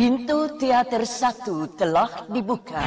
Pintu 0.00 0.48
teater 0.56 1.04
satu 1.04 1.68
telah 1.76 2.24
dibuka. 2.32 2.80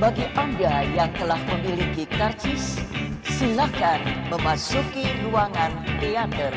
Bagi 0.00 0.24
Anda 0.32 0.88
yang 0.88 1.12
telah 1.12 1.36
memiliki 1.36 2.08
karcis, 2.08 2.80
silakan 3.28 4.00
memasuki 4.32 5.04
ruangan 5.20 5.68
teater. 6.00 6.48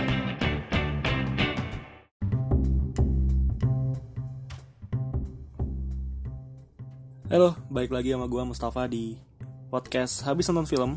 Halo, 7.28 7.60
balik 7.68 7.92
lagi 7.92 8.16
sama 8.16 8.32
gue 8.32 8.40
Mustafa 8.40 8.88
di 8.88 9.20
podcast 9.68 10.24
Habis 10.24 10.48
Nonton 10.48 10.64
Film 10.72 10.92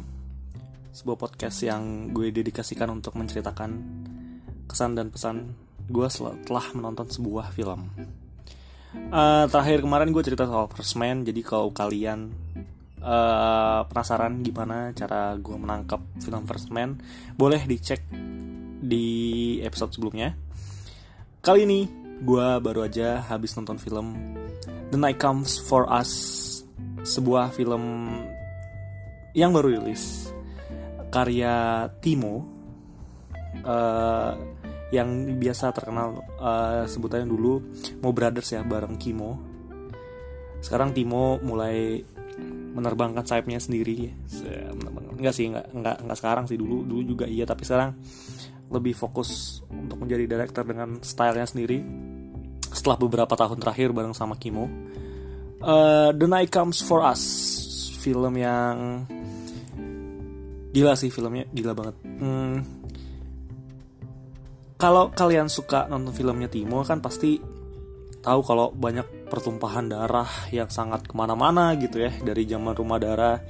Sebuah 0.94 1.18
podcast 1.18 1.58
yang 1.66 2.14
gue 2.14 2.30
dedikasikan 2.30 2.94
untuk 2.94 3.18
menceritakan 3.18 3.82
kesan 4.70 4.94
dan 4.94 5.10
pesan 5.10 5.58
gue 5.90 6.06
setelah 6.06 6.70
menonton 6.70 7.10
sebuah 7.10 7.50
film 7.50 7.90
uh, 8.94 9.44
Terakhir 9.50 9.82
kemarin 9.82 10.10
gue 10.14 10.22
cerita 10.22 10.44
soal 10.46 10.70
First 10.70 10.94
Man 11.00 11.26
Jadi 11.26 11.40
kalau 11.42 11.72
kalian 11.74 12.30
uh, 13.02 13.86
penasaran 13.88 14.42
gimana 14.42 14.94
cara 14.94 15.34
gue 15.38 15.56
menangkap 15.56 16.02
film 16.18 16.42
First 16.46 16.70
Man 16.70 17.00
Boleh 17.34 17.64
dicek 17.64 18.02
di 18.76 19.58
episode 19.64 19.96
sebelumnya. 19.96 20.36
Kali 21.40 21.64
ini 21.64 21.88
gue 22.22 22.48
baru 22.60 22.86
aja 22.86 23.24
habis 23.24 23.56
nonton 23.56 23.80
film 23.80 24.14
The 24.92 24.98
Night 25.00 25.18
Comes 25.18 25.58
For 25.58 25.88
Us 25.88 26.12
sebuah 27.06 27.54
film 27.54 28.14
yang 29.36 29.52
baru 29.52 29.78
rilis 29.78 30.32
karya 31.10 31.88
Timo. 32.04 32.44
Uh, 33.64 34.36
yang 34.94 35.38
biasa 35.38 35.74
terkenal 35.74 36.22
uh, 36.38 36.86
sebutannya 36.86 37.26
dulu 37.26 37.58
Mo 38.02 38.10
Brothers 38.14 38.54
ya 38.54 38.62
bareng 38.62 38.94
Kimo 38.98 39.38
sekarang 40.62 40.94
Timo 40.94 41.42
mulai 41.42 42.00
menerbangkan 42.76 43.24
sayapnya 43.24 43.58
sendiri 43.58 44.12
enggak 45.16 45.34
sih 45.34 45.48
enggak, 45.48 45.66
enggak 45.72 45.96
enggak 46.04 46.18
sekarang 46.20 46.44
sih 46.44 46.60
dulu 46.60 46.84
dulu 46.84 47.02
juga 47.02 47.24
iya 47.24 47.48
tapi 47.48 47.64
sekarang 47.64 47.96
lebih 48.70 48.92
fokus 48.98 49.62
untuk 49.70 50.02
menjadi 50.02 50.26
director 50.26 50.66
dengan 50.66 50.98
stylenya 51.00 51.46
sendiri 51.46 51.78
setelah 52.66 52.98
beberapa 52.98 53.32
tahun 53.38 53.62
terakhir 53.62 53.94
bareng 53.94 54.12
sama 54.12 54.34
Kimo. 54.36 54.66
Uh, 55.62 56.12
The 56.12 56.28
Night 56.28 56.52
Comes 56.52 56.84
For 56.84 57.00
Us, 57.00 57.22
film 58.02 58.36
yang 58.36 59.06
gila 60.74 60.92
sih 60.98 61.08
filmnya, 61.08 61.48
gila 61.54 61.72
banget. 61.72 61.96
Hmm, 62.04 62.60
kalau 64.76 65.08
kalian 65.08 65.48
suka 65.48 65.88
nonton 65.88 66.12
filmnya 66.12 66.52
Timo 66.52 66.84
kan 66.84 67.00
pasti 67.00 67.40
tahu 68.20 68.40
kalau 68.44 68.68
banyak 68.76 69.28
pertumpahan 69.32 69.88
darah 69.88 70.28
yang 70.52 70.68
sangat 70.68 71.08
ke 71.08 71.16
mana-mana 71.16 71.72
gitu 71.80 72.04
ya 72.04 72.12
dari 72.20 72.44
zaman 72.44 72.76
rumah 72.76 73.00
darah 73.00 73.40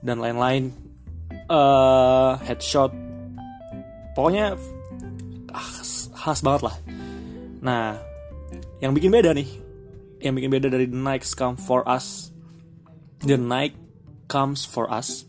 dan 0.00 0.16
lain-lain. 0.20 0.72
Uh, 1.46 2.40
headshot. 2.42 2.90
Pokoknya 4.16 4.56
khas, 5.52 6.08
khas 6.16 6.40
banget 6.40 6.72
lah. 6.72 6.76
Nah 7.60 8.00
yang 8.80 8.96
bikin 8.96 9.12
beda 9.12 9.36
nih 9.36 9.48
yang 10.24 10.32
bikin 10.32 10.52
beda 10.52 10.72
dari 10.72 10.88
The 10.88 10.96
Night 10.96 11.24
Comes 11.36 11.60
For 11.60 11.84
Us 11.84 12.32
The 13.20 13.36
Night 13.36 13.76
Comes 14.28 14.64
For 14.64 14.88
Us 14.88 15.28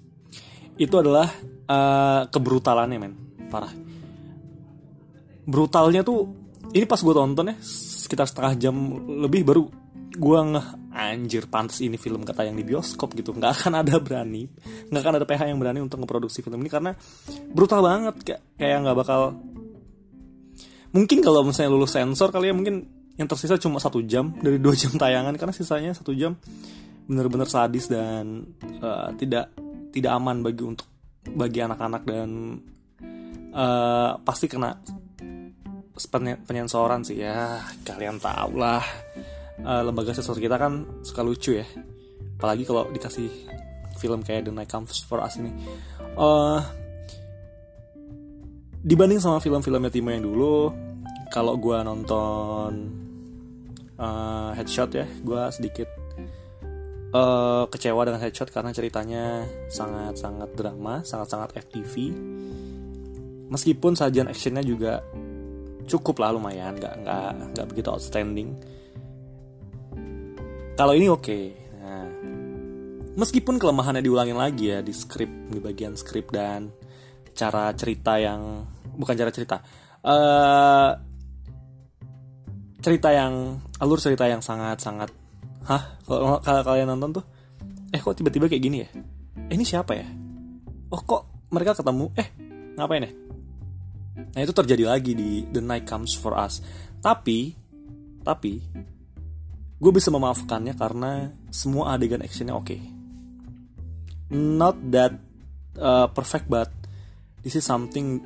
itu 0.78 0.96
adalah 0.96 1.28
uh, 1.68 2.30
kebrutalannya 2.32 2.98
men. 3.02 3.14
Parah 3.48 3.87
brutalnya 5.48 6.04
tuh 6.04 6.28
ini 6.76 6.84
pas 6.84 7.00
gue 7.00 7.16
tonton 7.16 7.48
ya 7.48 7.56
sekitar 7.64 8.28
setengah 8.28 8.54
jam 8.60 8.76
lebih 9.24 9.48
baru 9.48 9.64
gue 10.18 10.40
ngeh 10.52 10.68
anjir 10.98 11.46
pantas 11.46 11.80
ini 11.86 11.96
film 11.96 12.26
kata 12.26 12.50
yang 12.50 12.58
di 12.58 12.66
bioskop 12.66 13.14
gitu 13.14 13.32
nggak 13.32 13.52
akan 13.54 13.74
ada 13.86 14.02
berani 14.02 14.50
nggak 14.90 15.02
akan 15.02 15.14
ada 15.22 15.26
PH 15.30 15.42
yang 15.48 15.60
berani 15.62 15.80
untuk 15.80 16.02
ngeproduksi 16.04 16.42
film 16.42 16.60
ini 16.60 16.70
karena 16.74 16.92
brutal 17.54 17.86
banget 17.86 18.16
kayak 18.26 18.42
kayak 18.58 18.78
nggak 18.82 18.98
bakal 18.98 19.38
mungkin 20.92 21.18
kalau 21.22 21.46
misalnya 21.46 21.72
lulus 21.72 21.94
sensor 21.94 22.34
kali 22.34 22.50
ya 22.50 22.56
mungkin 22.58 22.76
yang 23.18 23.30
tersisa 23.30 23.62
cuma 23.62 23.78
satu 23.78 24.02
jam 24.02 24.34
dari 24.42 24.58
dua 24.58 24.74
jam 24.74 24.94
tayangan 24.98 25.38
karena 25.38 25.54
sisanya 25.54 25.92
satu 25.94 26.18
jam 26.18 26.34
benar-benar 27.08 27.48
sadis 27.48 27.88
dan 27.88 28.44
uh, 28.84 29.14
tidak 29.16 29.54
tidak 29.94 30.12
aman 30.12 30.42
bagi 30.42 30.64
untuk 30.66 30.90
bagi 31.28 31.60
anak-anak 31.62 32.04
dan 32.04 32.30
uh, 33.54 34.18
pasti 34.22 34.50
kena 34.50 34.76
penyensoran 36.46 37.02
sih 37.02 37.22
ya. 37.22 37.62
Kalian 37.82 38.22
tahu 38.22 38.62
lah. 38.62 38.86
Uh, 39.58 39.82
lembaga 39.82 40.14
sensor 40.14 40.38
kita 40.38 40.62
kan 40.62 40.86
suka 41.02 41.26
lucu 41.26 41.58
ya. 41.58 41.66
Apalagi 42.38 42.64
kalau 42.64 42.86
dikasih 42.94 43.30
film 43.98 44.22
kayak 44.22 44.46
The 44.46 44.54
Night 44.54 44.70
Comes 44.70 45.02
For 45.02 45.18
Us 45.26 45.42
ini. 45.42 45.50
Uh, 46.14 46.62
dibanding 48.88 49.20
sama 49.20 49.42
film-filmnya 49.42 49.92
Timo 49.92 50.14
yang 50.14 50.24
dulu 50.24 50.72
kalau 51.28 51.60
gue 51.60 51.78
nonton 51.84 52.72
uh, 54.00 54.56
headshot 54.56 54.96
ya 54.96 55.04
gue 55.04 55.42
sedikit 55.52 55.90
uh, 57.12 57.68
kecewa 57.68 58.08
dengan 58.08 58.24
headshot 58.24 58.48
karena 58.48 58.72
ceritanya 58.72 59.44
sangat-sangat 59.68 60.56
drama 60.56 61.04
sangat-sangat 61.04 61.60
FTV 61.68 62.16
meskipun 63.52 64.00
sajian 64.00 64.32
actionnya 64.32 64.64
juga 64.64 65.04
cukup 65.88 66.22
lah 66.22 66.36
lumayan. 66.36 66.76
Nggak 66.76 66.94
nggak 67.02 67.32
nggak 67.56 67.68
begitu 67.72 67.88
outstanding. 67.90 68.54
Kalau 70.78 70.94
ini 70.94 71.10
oke. 71.10 71.26
Okay. 71.26 71.44
nah, 71.82 72.06
meskipun 73.18 73.58
kelemahannya 73.58 74.06
diulangin 74.06 74.38
lagi 74.38 74.70
ya 74.70 74.86
di 74.86 74.94
skrip 74.94 75.32
di 75.50 75.58
bagian 75.58 75.98
skrip 75.98 76.30
dan 76.30 76.70
cara 77.34 77.74
cerita 77.74 78.22
yang 78.22 78.62
bukan 78.98 79.16
cara 79.18 79.32
cerita 79.34 79.58
uh, 80.06 80.92
cerita 82.82 83.10
yang 83.14 83.58
alur 83.82 83.98
cerita 83.98 84.30
yang 84.30 84.42
sangat 84.42 84.78
sangat 84.82 85.10
hah? 85.66 85.98
Kalau 86.06 86.42
kalian 86.42 86.94
nonton 86.94 87.22
tuh 87.22 87.26
eh 87.90 88.02
kok 88.02 88.14
tiba-tiba 88.18 88.46
kayak 88.46 88.64
gini 88.64 88.78
ya? 88.86 88.90
Eh, 89.50 89.56
ini 89.56 89.64
siapa 89.66 89.98
ya? 89.98 90.08
Oh 90.94 91.02
kok 91.02 91.50
mereka 91.50 91.74
ketemu? 91.74 92.14
Eh 92.18 92.28
ngapain 92.78 93.06
ya 93.06 93.12
Nah 94.34 94.40
itu 94.44 94.54
terjadi 94.54 94.84
lagi 94.90 95.16
di 95.16 95.46
The 95.48 95.62
Night 95.64 95.86
Comes 95.88 96.18
For 96.18 96.36
Us. 96.36 96.60
Tapi, 97.00 97.54
tapi, 98.26 98.54
gue 99.78 99.92
bisa 99.94 100.10
memaafkannya 100.10 100.74
karena 100.74 101.30
semua 101.54 101.96
adegan 101.96 102.26
actionnya 102.26 102.58
oke. 102.58 102.66
Okay. 102.66 102.82
Not 104.34 104.76
that 104.92 105.16
uh, 105.80 106.12
perfect, 106.12 106.52
but 106.52 106.68
this 107.46 107.56
is 107.56 107.64
something 107.64 108.20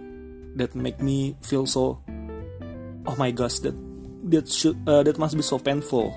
that 0.57 0.73
make 0.73 0.97
me 0.97 1.38
feel 1.45 1.69
so. 1.69 2.01
Oh 3.06 3.16
my 3.17 3.29
gosh, 3.29 3.61
that 3.61 3.78
that 4.34 4.50
should 4.50 4.78
uh, 4.88 5.06
that 5.06 5.22
must 5.22 5.38
be 5.38 5.45
so 5.45 5.61
painful. 5.61 6.09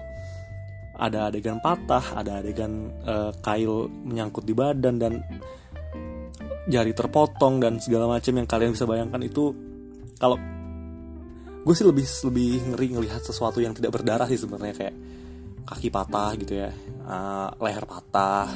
Ada 0.94 1.28
adegan 1.28 1.58
patah, 1.58 2.16
ada 2.16 2.40
adegan 2.40 2.94
uh, 3.02 3.34
kail 3.42 3.90
menyangkut 3.90 4.46
di 4.46 4.54
badan 4.54 4.96
dan 4.96 5.20
jari 6.70 6.96
terpotong 6.96 7.60
dan 7.60 7.76
segala 7.76 8.08
macam 8.08 8.32
yang 8.40 8.48
kalian 8.48 8.72
bisa 8.72 8.88
bayangkan 8.88 9.20
itu 9.20 9.52
kalau 10.24 10.40
gue 11.64 11.74
sih 11.76 11.84
lebih 11.84 12.06
lebih 12.32 12.50
ngeri 12.72 12.86
ngelihat 12.96 13.20
sesuatu 13.20 13.60
yang 13.60 13.76
tidak 13.76 13.92
berdarah 13.92 14.24
sih 14.24 14.40
sebenarnya 14.40 14.72
kayak 14.72 14.96
kaki 15.68 15.88
patah 15.92 16.32
gitu 16.40 16.64
ya 16.64 16.72
uh, 17.04 17.52
leher 17.60 17.84
patah. 17.84 18.48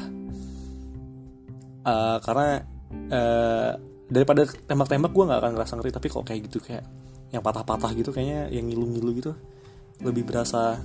Uh, 1.84 2.16
karena 2.20 2.64
uh, 3.12 3.72
daripada 4.08 4.48
tembak-tembak 4.48 5.12
gue 5.12 5.24
nggak 5.28 5.40
akan 5.44 5.52
ngerasa 5.56 5.72
ngeri 5.76 5.92
tapi 5.92 6.06
kok 6.08 6.24
kayak 6.24 6.40
gitu 6.48 6.58
kayak 6.64 6.84
yang 7.28 7.44
patah-patah 7.44 7.92
gitu 7.92 8.08
kayaknya 8.08 8.48
yang 8.48 8.64
ngilu-ngilu 8.64 9.10
gitu 9.20 9.32
lebih 10.00 10.24
berasa 10.24 10.80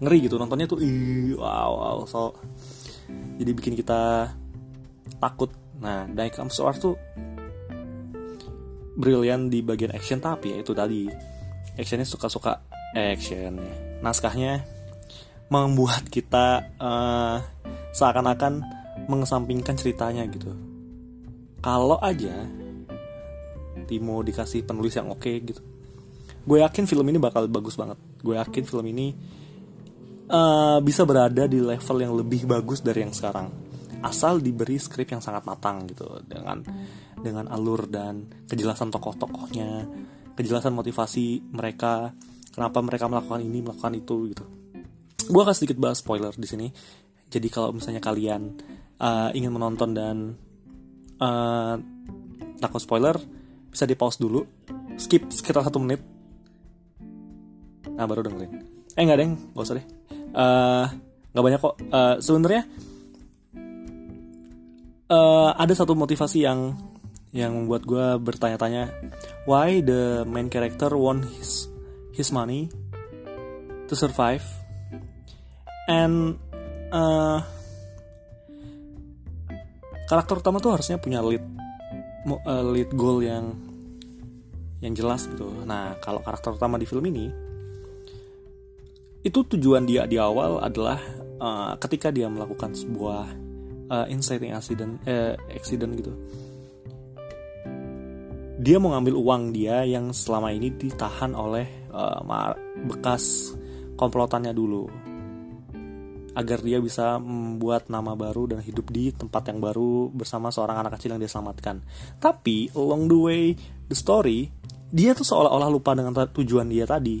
ngeri 0.00 0.28
gitu 0.28 0.40
nontonnya 0.40 0.64
tuh. 0.64 0.80
Ih 0.80 1.36
wow, 1.36 1.72
wow 1.76 1.98
so 2.08 2.36
jadi 3.36 3.52
bikin 3.52 3.76
kita 3.76 4.32
takut. 5.20 5.52
Nah, 5.82 6.06
to 6.06 6.62
Us 6.62 6.78
tuh 6.78 6.94
brilian 8.96 9.48
di 9.48 9.64
bagian 9.64 9.92
action 9.94 10.20
tapi 10.20 10.54
ya 10.54 10.56
itu 10.60 10.72
tadi. 10.72 11.08
Actionnya 11.72 12.04
suka-suka 12.04 12.68
action. 12.92 13.56
Naskahnya 14.04 14.60
membuat 15.48 16.08
kita 16.08 16.76
uh, 16.80 17.36
seakan-akan 17.92 18.64
mengesampingkan 19.08 19.76
ceritanya 19.76 20.24
gitu. 20.28 20.52
Kalau 21.62 22.00
aja 22.00 22.48
Timo 23.86 24.24
dikasih 24.24 24.64
penulis 24.64 24.96
yang 24.96 25.12
oke 25.12 25.20
okay, 25.20 25.36
gitu. 25.44 25.60
Gue 26.42 26.64
yakin 26.64 26.88
film 26.88 27.06
ini 27.12 27.18
bakal 27.20 27.46
bagus 27.46 27.76
banget. 27.76 27.98
Gue 28.24 28.34
yakin 28.40 28.64
film 28.64 28.86
ini 28.88 29.14
uh, 30.32 30.78
bisa 30.80 31.04
berada 31.04 31.44
di 31.46 31.60
level 31.60 31.96
yang 32.00 32.12
lebih 32.16 32.48
bagus 32.48 32.80
dari 32.80 33.04
yang 33.04 33.14
sekarang. 33.14 33.52
Asal 34.02 34.42
diberi 34.42 34.80
skrip 34.80 35.06
yang 35.06 35.22
sangat 35.22 35.46
matang 35.46 35.86
gitu 35.86 36.18
dengan 36.26 36.64
dengan 37.22 37.46
alur 37.48 37.86
dan 37.86 38.26
kejelasan 38.50 38.90
tokoh-tokohnya 38.90 39.86
kejelasan 40.34 40.74
motivasi 40.74 41.54
mereka 41.54 42.10
kenapa 42.52 42.78
mereka 42.84 43.08
melakukan 43.08 43.40
ini 43.40 43.58
melakukan 43.64 43.94
itu 43.96 44.14
gitu. 44.32 44.44
Gue 45.30 45.40
akan 45.46 45.54
sedikit 45.54 45.78
bahas 45.80 46.02
spoiler 46.02 46.34
di 46.34 46.48
sini. 46.48 46.68
Jadi 47.32 47.48
kalau 47.48 47.72
misalnya 47.72 48.02
kalian 48.02 48.42
uh, 49.00 49.30
ingin 49.32 49.52
menonton 49.54 49.90
dan 49.96 50.16
uh, 51.22 51.74
takut 52.60 52.82
spoiler 52.82 53.16
bisa 53.72 53.88
di 53.88 53.96
pause 53.96 54.20
dulu 54.20 54.44
skip 55.00 55.32
sekitar 55.32 55.64
satu 55.64 55.80
menit. 55.80 56.04
Nah 57.92 58.04
baru 58.04 58.26
dengerin. 58.26 58.52
Eh 58.92 59.02
nggak 59.04 59.18
deng. 59.20 59.32
Gak 59.56 59.64
usah 59.64 59.76
deh. 59.80 59.86
Uh, 60.36 60.84
nggak 61.32 61.44
banyak 61.44 61.60
kok. 61.60 61.74
Uh, 61.88 62.14
sebenarnya 62.20 62.62
uh, 65.08 65.50
ada 65.56 65.72
satu 65.72 65.96
motivasi 65.96 66.44
yang 66.44 66.76
yang 67.32 67.56
membuat 67.56 67.88
gue 67.88 68.06
bertanya-tanya 68.20 68.92
why 69.48 69.80
the 69.80 70.22
main 70.28 70.52
character 70.52 70.92
want 70.92 71.24
his 71.40 71.66
his 72.12 72.28
money 72.28 72.68
to 73.88 73.96
survive 73.96 74.44
and 75.88 76.36
uh, 76.92 77.40
karakter 80.06 80.44
utama 80.44 80.60
tuh 80.60 80.76
harusnya 80.76 81.00
punya 81.00 81.24
lead 81.24 81.40
uh, 82.28 82.64
lead 82.68 82.92
goal 82.92 83.24
yang 83.24 83.56
yang 84.84 84.92
jelas 84.92 85.24
gitu. 85.30 85.48
Nah 85.64 85.96
kalau 86.04 86.20
karakter 86.20 86.52
utama 86.52 86.76
di 86.76 86.84
film 86.84 87.06
ini 87.08 87.32
itu 89.22 89.38
tujuan 89.56 89.86
dia 89.88 90.04
di 90.04 90.18
awal 90.18 90.60
adalah 90.60 90.98
uh, 91.40 91.72
ketika 91.78 92.10
dia 92.10 92.26
melakukan 92.26 92.74
sebuah 92.74 93.24
uh, 93.88 94.06
inciting 94.10 94.50
accident 94.52 94.98
uh, 95.06 95.38
accident 95.54 95.94
gitu 95.94 96.12
dia 98.62 98.78
mau 98.78 98.94
ngambil 98.94 99.18
uang 99.18 99.42
dia 99.50 99.82
yang 99.82 100.14
selama 100.14 100.54
ini 100.54 100.70
ditahan 100.70 101.34
oleh 101.34 101.66
uh, 101.90 102.22
bekas 102.86 103.50
komplotannya 103.98 104.54
dulu 104.54 104.86
agar 106.38 106.62
dia 106.62 106.78
bisa 106.78 107.18
membuat 107.18 107.90
nama 107.90 108.14
baru 108.14 108.54
dan 108.54 108.62
hidup 108.62 108.88
di 108.88 109.10
tempat 109.10 109.50
yang 109.50 109.58
baru 109.58 110.08
bersama 110.14 110.48
seorang 110.48 110.80
anak 110.80 110.96
kecil 110.96 111.12
yang 111.12 111.20
dia 111.20 111.28
selamatkan. 111.28 111.84
Tapi 112.16 112.72
along 112.72 113.04
the 113.04 113.18
way 113.20 113.42
the 113.90 113.92
story, 113.92 114.48
dia 114.88 115.12
tuh 115.12 115.28
seolah-olah 115.28 115.68
lupa 115.68 115.92
dengan 115.92 116.16
tujuan 116.16 116.72
dia 116.72 116.88
tadi. 116.88 117.20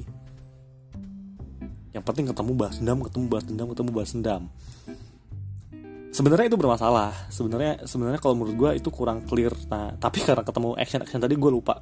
Yang 1.92 2.04
penting 2.08 2.32
ketemu 2.32 2.52
bahas 2.56 2.80
dendam, 2.80 3.04
ketemu 3.04 3.24
bahas 3.28 3.44
dendam, 3.44 3.68
ketemu 3.68 3.90
bahas 3.92 4.10
dendam 4.16 4.42
sebenarnya 6.12 6.46
itu 6.52 6.60
bermasalah. 6.60 7.32
Sebenarnya 7.32 7.88
sebenarnya 7.88 8.20
kalau 8.20 8.36
menurut 8.36 8.54
gue 8.54 8.70
itu 8.78 8.88
kurang 8.92 9.24
clear. 9.24 9.50
Nah 9.72 9.96
tapi 9.96 10.20
karena 10.26 10.44
ketemu 10.44 10.76
action 10.76 11.00
action 11.02 11.20
tadi 11.24 11.34
gue 11.34 11.50
lupa. 11.50 11.80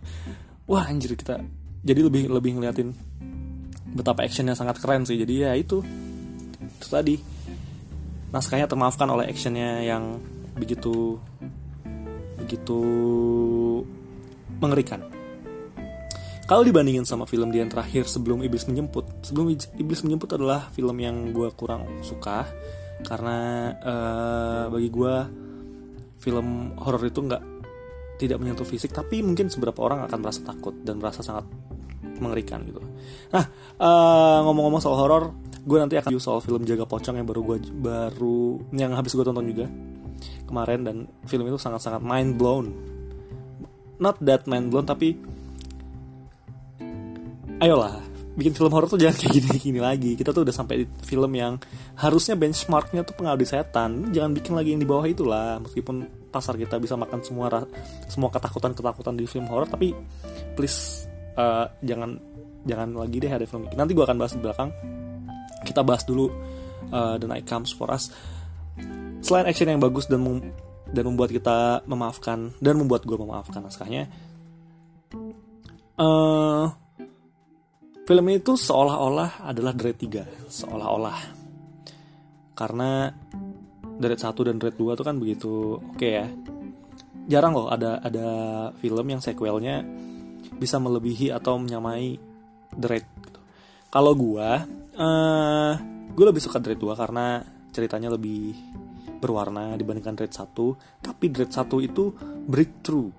Wah 0.71 0.87
anjir 0.87 1.19
kita 1.19 1.43
jadi 1.83 2.01
lebih 2.07 2.31
lebih 2.31 2.57
ngeliatin 2.57 2.95
betapa 3.91 4.23
actionnya 4.23 4.55
sangat 4.55 4.79
keren 4.79 5.03
sih. 5.05 5.19
Jadi 5.19 5.35
ya 5.45 5.53
itu 5.59 5.83
itu 6.63 6.89
tadi. 6.89 7.19
Naskahnya 8.31 8.71
termaafkan 8.71 9.11
oleh 9.11 9.27
actionnya 9.27 9.83
yang 9.83 10.23
begitu 10.55 11.19
begitu 12.39 12.79
mengerikan. 14.63 15.03
Kalau 16.47 16.67
dibandingin 16.67 17.07
sama 17.07 17.27
film 17.31 17.55
dia 17.55 17.63
yang 17.63 17.71
terakhir 17.71 18.07
sebelum 18.11 18.43
iblis 18.43 18.67
menjemput 18.67 19.07
sebelum 19.23 19.55
iblis 19.55 20.03
menjemput 20.03 20.35
adalah 20.35 20.71
film 20.75 20.99
yang 20.99 21.31
gue 21.31 21.47
kurang 21.55 21.87
suka 22.03 22.47
karena 23.05 23.39
uh, 23.81 24.65
bagi 24.69 24.89
gue 24.93 25.15
film 26.21 26.77
horor 26.77 27.03
itu 27.09 27.21
nggak 27.25 27.43
tidak 28.21 28.37
menyentuh 28.37 28.69
fisik 28.69 28.93
tapi 28.93 29.25
mungkin 29.25 29.49
beberapa 29.49 29.81
orang 29.89 30.05
akan 30.05 30.19
merasa 30.21 30.41
takut 30.45 30.77
dan 30.85 31.01
merasa 31.01 31.25
sangat 31.25 31.49
mengerikan 32.21 32.61
gitu. 32.69 32.85
Nah 33.33 33.45
uh, 33.81 34.45
ngomong-ngomong 34.45 34.85
soal 34.85 35.01
horor, 35.01 35.33
gue 35.65 35.79
nanti 35.81 35.97
akan 35.97 36.13
soal 36.21 36.45
film 36.45 36.69
Jaga 36.69 36.85
Pocong 36.85 37.17
yang 37.17 37.25
baru 37.25 37.41
gue 37.41 37.57
baru 37.73 38.61
yang 38.77 38.93
habis 38.93 39.17
gue 39.17 39.25
tonton 39.25 39.49
juga 39.49 39.67
kemarin 40.45 40.85
dan 40.85 40.97
film 41.25 41.49
itu 41.49 41.57
sangat-sangat 41.57 42.05
mind 42.05 42.37
blown. 42.37 42.67
Not 43.97 44.21
that 44.21 44.45
mind 44.45 44.69
blown 44.69 44.85
tapi 44.85 45.17
ayolah 47.61 48.10
bikin 48.35 48.55
film 48.55 48.71
horor 48.71 48.87
tuh 48.87 49.01
jangan 49.01 49.17
kayak 49.19 49.33
gini-gini 49.43 49.81
lagi. 49.83 50.15
Kita 50.15 50.31
tuh 50.31 50.47
udah 50.47 50.55
sampai 50.55 50.83
di 50.83 50.87
film 51.03 51.33
yang 51.35 51.59
harusnya 51.99 52.39
benchmarknya 52.39 53.03
tuh 53.03 53.15
pengabdi 53.19 53.47
setan. 53.47 54.15
Jangan 54.15 54.31
bikin 54.35 54.53
lagi 54.55 54.71
yang 54.75 54.81
di 54.83 54.89
bawah 54.89 55.07
itulah. 55.07 55.59
Meskipun 55.63 56.07
pasar 56.31 56.55
kita 56.55 56.79
bisa 56.79 56.95
makan 56.95 57.21
semua 57.27 57.67
semua 58.07 58.31
ketakutan-ketakutan 58.31 59.19
di 59.19 59.27
film 59.27 59.51
horor, 59.51 59.67
tapi 59.67 59.91
please 60.55 61.11
uh, 61.35 61.67
jangan 61.83 62.17
jangan 62.63 62.89
lagi 62.95 63.17
deh 63.19 63.33
ada 63.33 63.47
film. 63.49 63.67
Nanti 63.75 63.93
gue 63.97 64.05
akan 64.05 64.17
bahas 64.17 64.33
di 64.37 64.41
belakang. 64.43 64.71
Kita 65.67 65.83
bahas 65.85 66.07
dulu 66.07 66.31
uh, 66.95 67.17
The 67.19 67.27
Night 67.27 67.47
Comes 67.51 67.75
For 67.75 67.91
Us. 67.91 68.15
Selain 69.21 69.45
action 69.45 69.69
yang 69.69 69.83
bagus 69.83 70.09
dan 70.09 70.25
mem 70.25 70.55
dan 70.91 71.07
membuat 71.07 71.31
kita 71.31 71.87
memaafkan 71.87 72.51
dan 72.59 72.75
membuat 72.75 73.07
gue 73.07 73.15
memaafkan 73.15 73.63
naskahnya. 73.63 74.11
Uh, 76.01 76.73
Film 78.11 78.27
itu 78.27 78.59
seolah-olah 78.59 79.47
adalah 79.47 79.71
Dread 79.71 79.95
3, 79.95 80.51
seolah-olah. 80.51 81.19
Karena 82.59 83.07
Dread 83.87 84.19
1 84.19 84.35
dan 84.51 84.59
Dread 84.59 84.75
2 84.75 84.99
tuh 84.99 85.07
kan 85.07 85.15
begitu 85.15 85.79
oke 85.79 85.95
okay 85.95 86.19
ya. 86.19 86.27
Jarang 87.31 87.55
loh 87.55 87.71
ada 87.71 88.03
ada 88.03 88.29
film 88.83 89.07
yang 89.07 89.23
sequelnya 89.23 89.87
bisa 90.59 90.83
melebihi 90.83 91.31
atau 91.31 91.63
menyamai 91.63 92.19
Dread 92.75 93.07
gitu. 93.31 93.39
Kalau 93.95 94.19
gua 94.19 94.59
uh, 94.99 95.73
gue 96.11 96.25
lebih 96.27 96.43
suka 96.43 96.59
Dread 96.59 96.83
2 96.83 96.91
karena 96.99 97.47
ceritanya 97.71 98.11
lebih 98.19 98.59
berwarna 99.23 99.79
dibandingkan 99.79 100.19
Dread 100.19 100.35
1, 100.35 100.51
tapi 100.99 101.31
Dread 101.31 101.55
1 101.55 101.63
itu 101.87 102.11
breakthrough 102.51 103.15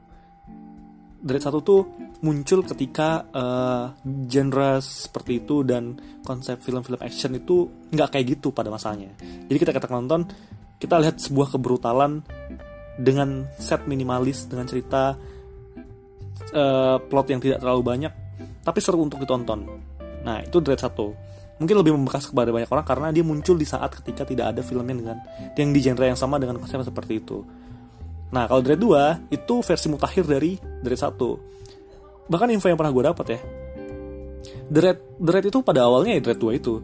Dread 1.23 1.47
1 1.47 1.63
tuh 1.63 2.10
muncul 2.21 2.61
ketika 2.65 3.25
uh, 3.33 3.97
genre 4.29 4.77
seperti 4.81 5.41
itu 5.41 5.65
dan 5.65 5.97
konsep 6.21 6.61
film-film 6.61 7.01
action 7.01 7.33
itu 7.33 7.65
nggak 7.89 8.17
kayak 8.17 8.37
gitu 8.37 8.53
pada 8.53 8.69
masanya. 8.69 9.09
Jadi 9.19 9.57
kita 9.57 9.73
kata 9.73 9.89
nonton, 9.89 10.29
kita 10.77 11.01
lihat 11.01 11.17
sebuah 11.17 11.57
kebrutalan 11.57 12.21
dengan 13.01 13.49
set 13.57 13.89
minimalis 13.89 14.45
dengan 14.45 14.69
cerita 14.69 15.17
uh, 16.53 16.97
plot 17.01 17.27
yang 17.33 17.41
tidak 17.41 17.59
terlalu 17.61 17.81
banyak, 17.81 18.13
tapi 18.61 18.79
seru 18.79 19.01
untuk 19.01 19.17
ditonton. 19.17 19.65
Nah 20.21 20.45
itu 20.45 20.61
Dread 20.61 20.79
1 20.79 21.31
mungkin 21.61 21.77
lebih 21.77 21.93
membekas 21.93 22.25
kepada 22.25 22.49
banyak 22.49 22.65
orang 22.73 22.81
karena 22.81 23.07
dia 23.13 23.21
muncul 23.21 23.53
di 23.53 23.69
saat 23.69 23.93
ketika 24.01 24.25
tidak 24.25 24.49
ada 24.49 24.65
filmnya 24.65 24.97
dengan 24.97 25.17
yang 25.53 25.69
di 25.69 25.77
genre 25.77 26.09
yang 26.09 26.17
sama 26.17 26.41
dengan 26.41 26.57
konsep 26.57 26.81
seperti 26.81 27.21
itu. 27.21 27.45
Nah, 28.33 28.49
kalau 28.49 28.65
Dread 28.65 28.81
2 28.81 29.29
itu 29.29 29.55
versi 29.61 29.87
mutakhir 29.91 30.23
dari 30.25 30.57
Dread 30.57 30.97
1. 30.97 31.60
Bahkan 32.31 32.47
info 32.55 32.71
yang 32.71 32.79
pernah 32.79 32.95
gue 32.95 33.03
dapat 33.03 33.25
ya. 33.35 33.39
Dread 34.71 35.19
Dread 35.19 35.51
itu 35.51 35.59
pada 35.59 35.83
awalnya 35.83 36.15
ya 36.15 36.21
Dread 36.23 36.39
2 36.39 36.55
itu. 36.55 36.79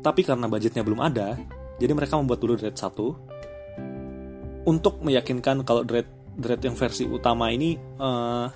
Tapi 0.00 0.24
karena 0.24 0.48
budgetnya 0.48 0.80
belum 0.80 1.04
ada, 1.04 1.36
jadi 1.76 1.92
mereka 1.92 2.16
membuat 2.16 2.40
dulu 2.40 2.56
Dread 2.56 2.72
1 2.72 4.64
untuk 4.64 5.04
meyakinkan 5.04 5.62
kalau 5.68 5.84
Dread 5.84 6.08
Dread 6.36 6.60
yang 6.64 6.76
versi 6.76 7.04
utama 7.04 7.52
ini 7.52 7.76
uh, 8.00 8.48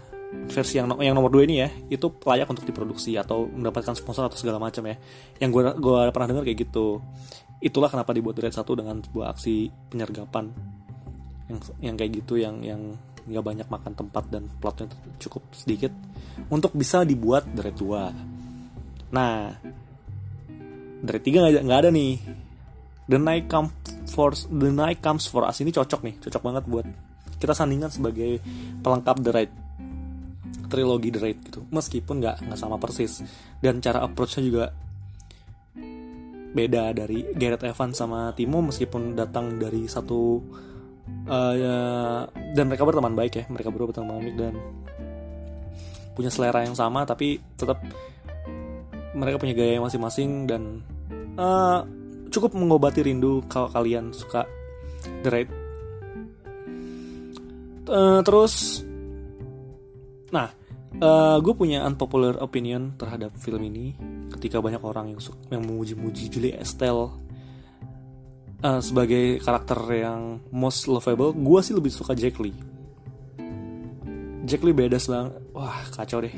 versi 0.49 0.81
yang 0.81 0.97
yang 1.01 1.13
nomor 1.13 1.29
2 1.33 1.47
ini 1.49 1.55
ya 1.61 1.69
itu 1.93 2.07
layak 2.25 2.49
untuk 2.49 2.65
diproduksi 2.65 3.17
atau 3.21 3.45
mendapatkan 3.45 3.93
sponsor 3.93 4.33
atau 4.33 4.41
segala 4.41 4.57
macam 4.57 4.89
ya. 4.89 4.97
Yang 5.45 5.51
gue 5.53 5.63
gue 5.77 6.01
pernah 6.09 6.29
dengar 6.33 6.45
kayak 6.49 6.59
gitu. 6.65 7.05
Itulah 7.61 7.93
kenapa 7.93 8.17
dibuat 8.17 8.41
Dread 8.41 8.57
1 8.57 8.65
dengan 8.65 9.05
sebuah 9.05 9.37
aksi 9.37 9.69
penyergapan 9.93 10.49
yang 11.51 11.59
yang 11.83 11.95
kayak 12.01 12.13
gitu 12.25 12.41
yang 12.41 12.63
yang 12.65 12.97
nggak 13.31 13.47
banyak 13.47 13.69
makan 13.71 13.93
tempat 13.95 14.25
dan 14.29 14.51
plotnya 14.59 14.91
cukup 15.23 15.47
sedikit 15.55 15.95
untuk 16.51 16.75
bisa 16.75 17.07
dibuat 17.07 17.47
dari 17.51 17.73
tua. 17.73 18.11
Nah, 19.11 19.55
dari 21.01 21.21
tiga 21.23 21.47
nggak 21.47 21.81
ada 21.87 21.91
nih. 21.91 22.15
The 23.11 23.19
Night 23.19 23.51
Comes 23.51 23.75
for 24.15 24.31
The 24.35 24.71
Night 24.71 25.03
Comes 25.03 25.27
for 25.27 25.43
Us 25.43 25.59
ini 25.63 25.75
cocok 25.75 26.01
nih, 26.07 26.15
cocok 26.23 26.43
banget 26.47 26.65
buat 26.71 26.87
kita 27.43 27.57
sandingkan 27.57 27.91
sebagai 27.91 28.39
pelengkap 28.85 29.17
The 29.19 29.33
Raid 29.35 29.53
trilogi 30.71 31.11
The 31.11 31.19
Raid 31.19 31.39
gitu. 31.51 31.67
Meskipun 31.75 32.23
nggak 32.23 32.47
nggak 32.47 32.59
sama 32.59 32.79
persis 32.79 33.27
dan 33.59 33.83
cara 33.83 34.07
approachnya 34.07 34.47
juga 34.47 34.67
beda 36.51 36.91
dari 36.91 37.31
Gareth 37.35 37.63
Evans 37.67 37.95
sama 37.95 38.35
Timo 38.35 38.59
meskipun 38.59 39.15
datang 39.15 39.59
dari 39.59 39.87
satu 39.87 40.43
uh, 41.31 41.55
ya, 41.57 41.77
dan 42.55 42.65
mereka 42.67 42.87
berteman 42.87 43.15
baik 43.15 43.33
ya. 43.41 43.45
Mereka 43.49 43.69
berdua 43.71 43.91
berteman 43.95 44.23
baik 44.23 44.37
dan 44.37 44.55
punya 46.15 46.29
selera 46.29 46.67
yang 46.67 46.77
sama 46.77 47.09
tapi 47.09 47.41
tetap 47.57 47.81
mereka 49.17 49.41
punya 49.41 49.55
gaya 49.57 49.81
masing-masing 49.81 50.45
dan 50.45 50.85
uh, 51.41 51.81
cukup 52.31 52.55
mengobati 52.55 53.01
rindu 53.01 53.43
kalau 53.49 53.73
kalian 53.73 54.13
suka 54.13 54.47
The 55.25 55.31
Raid 55.33 55.49
uh, 57.89 58.21
terus 58.21 58.85
nah 60.31 60.53
uh, 61.01 61.41
gue 61.43 61.55
punya 61.57 61.83
unpopular 61.89 62.39
opinion 62.39 62.95
terhadap 62.95 63.35
film 63.41 63.67
ini 63.67 63.97
ketika 64.37 64.63
banyak 64.63 64.85
orang 64.85 65.17
yang 65.17 65.21
yang 65.51 65.63
memuji-muji 65.67 66.31
Julie 66.31 66.55
Estelle 66.55 67.11
uh, 68.65 68.81
sebagai 68.81 69.41
karakter 69.41 69.79
yang 69.93 70.41
most 70.53 70.89
lovable 70.89 71.33
gue 71.33 71.61
sih 71.65 71.75
lebih 71.77 71.93
suka 71.93 72.13
Jack 72.17 72.41
Lee. 72.41 72.57
Jack 74.45 74.65
Lee 74.65 74.77
beda 74.77 74.97
selang 75.01 75.33
wah 75.53 75.85
kacau 75.93 76.25
deh. 76.25 76.33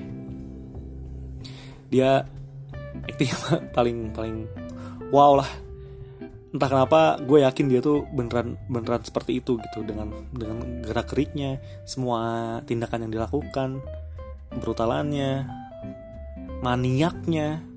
Dia 1.93 2.25
acting 3.07 3.31
paling 3.77 3.99
paling 4.15 4.37
wow 5.11 5.43
lah. 5.43 5.51
Entah 6.53 6.69
kenapa 6.69 7.17
gue 7.25 7.41
yakin 7.49 7.67
dia 7.73 7.81
tuh 7.81 8.05
beneran 8.13 8.61
beneran 8.69 9.01
seperti 9.01 9.41
itu 9.41 9.57
gitu 9.57 9.81
dengan 9.89 10.13
dengan 10.37 10.85
gerak 10.85 11.09
geriknya 11.17 11.57
semua 11.89 12.61
tindakan 12.69 13.09
yang 13.09 13.13
dilakukan 13.17 13.81
brutalannya 14.61 15.49
maniaknya 16.61 17.72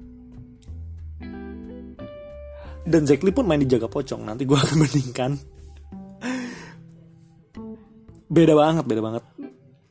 dan 2.85 3.01
Zack 3.09 3.25
Lee 3.25 3.33
pun 3.33 3.49
main 3.49 3.57
di 3.57 3.65
jaga 3.65 3.89
pocong 3.89 4.21
nanti 4.21 4.45
gue 4.45 4.53
akan 4.53 4.77
bandingkan. 4.85 5.31
Beda 8.29 8.53
banget 8.53 8.85
beda 8.85 9.01
banget. 9.01 9.23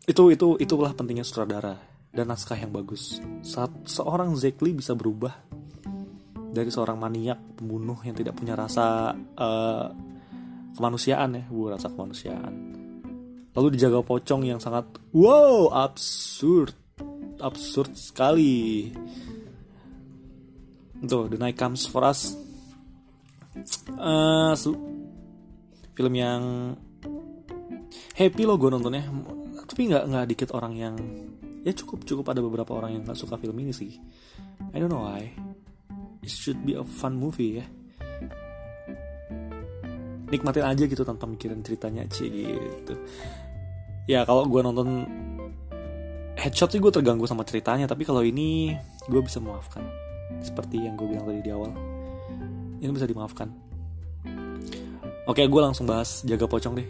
Itu 0.07 0.31
itu 0.31 0.55
itulah 0.63 0.95
pentingnya 0.95 1.27
sutradara 1.27 1.75
dan 2.15 2.31
naskah 2.31 2.55
yang 2.55 2.71
bagus. 2.71 3.19
Saat 3.43 3.91
seorang 3.91 4.39
Zack 4.39 4.63
Lee 4.63 4.79
bisa 4.79 4.95
berubah 4.95 5.35
dari 6.55 6.71
seorang 6.71 6.95
maniak 6.95 7.59
pembunuh 7.59 7.99
yang 8.07 8.15
tidak 8.15 8.39
punya 8.39 8.55
rasa 8.55 9.11
uh, 9.15 9.91
kemanusiaan 10.79 11.35
ya 11.35 11.43
gue 11.51 11.69
rasa 11.75 11.91
kemanusiaan. 11.91 12.55
Lalu 13.55 13.69
dijaga 13.75 14.03
pocong 14.07 14.47
yang 14.47 14.63
sangat 14.63 14.87
wow 15.11 15.71
absurd 15.75 16.75
absurd 17.43 17.99
sekali. 17.99 18.95
Tuh 21.05 21.27
The 21.29 21.37
Night 21.37 21.59
Comes 21.59 21.91
For 21.91 22.07
Us 22.07 22.44
uh, 23.99 24.53
film 25.95 26.15
yang 26.15 26.75
happy 28.19 28.43
loh 28.43 28.59
gue 28.59 28.71
nontonnya. 28.71 29.07
Tapi 29.65 29.91
nggak 29.91 30.05
nggak 30.11 30.25
dikit 30.35 30.49
orang 30.55 30.75
yang 30.75 30.95
ya 31.65 31.73
cukup 31.73 32.05
cukup 32.05 32.27
ada 32.35 32.45
beberapa 32.45 32.77
orang 32.77 32.99
yang 32.99 33.03
nggak 33.07 33.19
suka 33.19 33.39
film 33.39 33.57
ini 33.63 33.73
sih. 33.73 33.97
I 34.75 34.79
don't 34.83 34.91
know 34.91 35.07
why. 35.07 35.31
It 36.25 36.33
should 36.33 36.63
be 36.67 36.75
a 36.77 36.85
fun 36.85 37.17
movie 37.17 37.63
ya. 37.63 37.67
Nikmatin 40.29 40.67
aja 40.67 40.85
gitu 40.89 41.05
tanpa 41.07 41.31
mikirin 41.31 41.63
ceritanya 41.63 42.05
aja 42.05 42.25
gitu. 42.27 42.95
Ya 44.11 44.27
kalau 44.27 44.45
gue 44.51 44.61
nonton 44.61 45.07
headshot 46.35 46.75
sih 46.75 46.81
gue 46.83 46.93
terganggu 46.93 47.25
sama 47.25 47.47
ceritanya 47.47 47.87
tapi 47.87 48.03
kalau 48.03 48.21
ini 48.21 48.75
gue 49.07 49.21
bisa 49.23 49.39
memaafkan. 49.39 49.85
Seperti 50.43 50.83
yang 50.83 50.99
gue 50.99 51.07
bilang 51.07 51.29
tadi 51.29 51.41
di 51.45 51.53
awal 51.53 51.94
ini 52.81 52.91
bisa 52.91 53.07
dimaafkan. 53.07 53.51
Oke 55.25 55.45
gue 55.45 55.61
langsung 55.61 55.89
bahas 55.89 56.25
jaga 56.25 56.49
pocong 56.49 56.75
deh. 56.79 56.89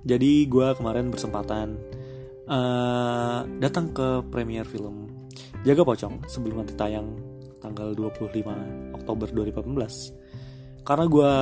Jadi 0.00 0.48
gue 0.48 0.68
kemarin 0.76 1.12
bersempatan 1.12 1.76
uh, 2.50 3.46
datang 3.62 3.94
ke 3.94 4.26
premier 4.28 4.66
film 4.66 5.06
jaga 5.62 5.86
pocong 5.86 6.24
sebelum 6.26 6.64
nanti 6.64 6.74
tayang 6.74 7.14
tanggal 7.60 7.92
25 7.92 8.96
Oktober 8.96 9.28
2018 9.30 10.82
karena 10.82 11.04
gue 11.06 11.32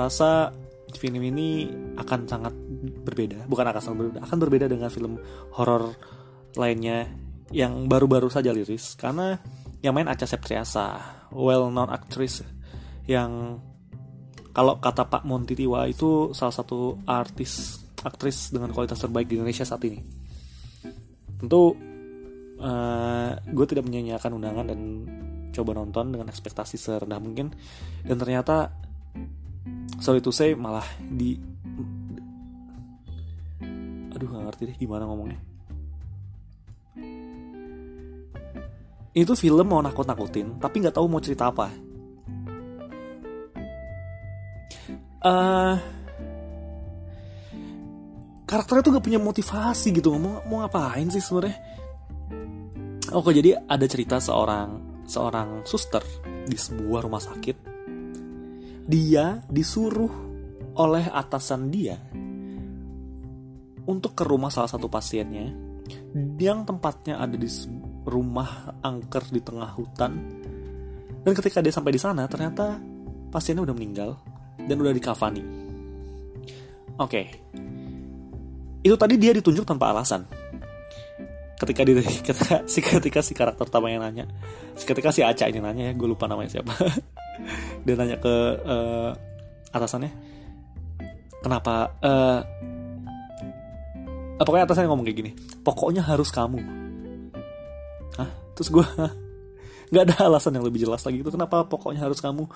rasa 0.00 0.50
film 0.96 1.20
ini 1.20 1.68
akan 1.96 2.20
sangat 2.24 2.54
berbeda 3.04 3.44
bukan 3.48 3.64
akan 3.68 3.80
sangat 3.80 3.98
berbeda 4.00 4.20
akan 4.24 4.38
berbeda 4.40 4.66
dengan 4.68 4.88
film 4.88 5.20
horor 5.56 5.92
lainnya 6.56 7.08
yang 7.52 7.88
baru-baru 7.88 8.32
saja 8.32 8.52
liris 8.52 8.96
karena 8.96 9.36
yang 9.82 9.92
main 9.92 10.06
Acha 10.06 10.24
Septriasa 10.24 11.02
well 11.34 11.68
known 11.68 11.90
actress 11.90 12.46
yang 13.10 13.58
kalau 14.54 14.78
kata 14.78 15.10
Pak 15.10 15.26
Monti 15.26 15.58
Tiwa 15.58 15.84
itu 15.90 16.30
salah 16.36 16.54
satu 16.54 17.02
artis 17.08 17.82
aktris 18.02 18.54
dengan 18.54 18.70
kualitas 18.70 19.00
terbaik 19.00 19.26
di 19.26 19.38
Indonesia 19.40 19.64
saat 19.64 19.82
ini. 19.88 19.98
Tentu 21.40 21.72
uh, 22.60 23.30
gue 23.38 23.66
tidak 23.66 23.88
menyanyiakan 23.88 24.30
undangan 24.36 24.66
dan 24.68 24.80
coba 25.56 25.70
nonton 25.72 26.12
dengan 26.12 26.28
ekspektasi 26.28 26.76
serendah 26.76 27.18
mungkin. 27.18 27.50
Dan 28.04 28.16
ternyata 28.20 28.70
sorry 29.98 30.20
to 30.20 30.34
say 30.34 30.52
malah 30.52 30.84
di 31.00 31.38
aduh 34.12 34.28
gak 34.28 34.44
ngerti 34.52 34.62
deh 34.68 34.76
gimana 34.76 35.08
ngomongnya 35.08 35.51
itu 39.12 39.32
film 39.36 39.68
mau 39.68 39.84
nakut-nakutin 39.84 40.56
tapi 40.56 40.80
nggak 40.80 40.96
tahu 40.96 41.06
mau 41.08 41.20
cerita 41.20 41.52
apa. 41.52 41.68
Uh, 45.22 45.78
karakternya 48.42 48.82
tuh 48.82 48.92
gak 48.98 49.06
punya 49.06 49.22
motivasi 49.22 49.94
gitu 49.94 50.18
mau 50.18 50.42
mau 50.50 50.66
ngapain 50.66 51.06
sih 51.12 51.22
sebenarnya? 51.22 51.56
Oke 53.14 53.30
jadi 53.36 53.60
ada 53.68 53.86
cerita 53.86 54.18
seorang 54.18 55.04
seorang 55.06 55.62
suster 55.68 56.02
di 56.48 56.56
sebuah 56.56 57.06
rumah 57.06 57.22
sakit. 57.22 57.56
Dia 58.88 59.38
disuruh 59.46 60.10
oleh 60.74 61.04
atasan 61.12 61.68
dia 61.68 62.00
untuk 63.86 64.16
ke 64.16 64.24
rumah 64.24 64.48
salah 64.48 64.70
satu 64.70 64.88
pasiennya. 64.88 65.52
Yang 66.38 66.72
tempatnya 66.72 67.20
ada 67.20 67.36
di 67.36 67.48
rumah 68.12 68.76
angker 68.84 69.24
di 69.32 69.40
tengah 69.40 69.72
hutan. 69.72 70.12
Dan 71.24 71.32
ketika 71.32 71.64
dia 71.64 71.72
sampai 71.72 71.96
di 71.96 72.00
sana, 72.02 72.28
ternyata 72.28 72.76
pasiennya 73.32 73.64
udah 73.64 73.76
meninggal 73.76 74.10
dan 74.68 74.76
udah 74.76 74.92
dikafani. 74.92 75.40
Oke, 77.00 77.08
okay. 77.08 77.26
itu 78.84 78.92
tadi 79.00 79.16
dia 79.16 79.32
ditunjuk 79.32 79.64
tanpa 79.64 79.96
alasan 79.96 80.28
ketika 81.62 81.86
di 81.86 81.92
ketika 82.26 82.66
si 82.66 82.82
ketika 82.82 83.20
si 83.22 83.32
karakter 83.38 83.70
utama 83.70 83.86
yang 83.86 84.02
nanya 84.02 84.26
si 84.74 84.82
ketika 84.82 85.14
si 85.14 85.22
Aca 85.22 85.46
ini 85.46 85.62
nanya 85.62 85.90
ya 85.90 85.92
gue 85.94 86.08
lupa 86.10 86.26
namanya 86.26 86.58
siapa 86.58 86.74
dia 87.86 87.94
nanya 87.94 88.18
ke 88.18 88.34
uh, 88.66 89.14
atasannya 89.70 90.10
kenapa 91.38 91.94
uh, 92.02 92.40
pokoknya 94.42 94.66
atasannya 94.66 94.90
ngomong 94.90 95.06
kayak 95.06 95.18
gini 95.22 95.30
pokoknya 95.62 96.02
harus 96.02 96.34
kamu 96.34 96.81
ah 98.20 98.28
terus 98.52 98.68
gue 98.68 98.84
nggak 99.92 100.04
ada 100.08 100.14
alasan 100.28 100.56
yang 100.56 100.64
lebih 100.64 100.88
jelas 100.88 101.04
lagi. 101.04 101.20
Itu 101.20 101.28
kenapa 101.28 101.68
pokoknya 101.68 102.08
harus 102.08 102.18
kamu? 102.18 102.48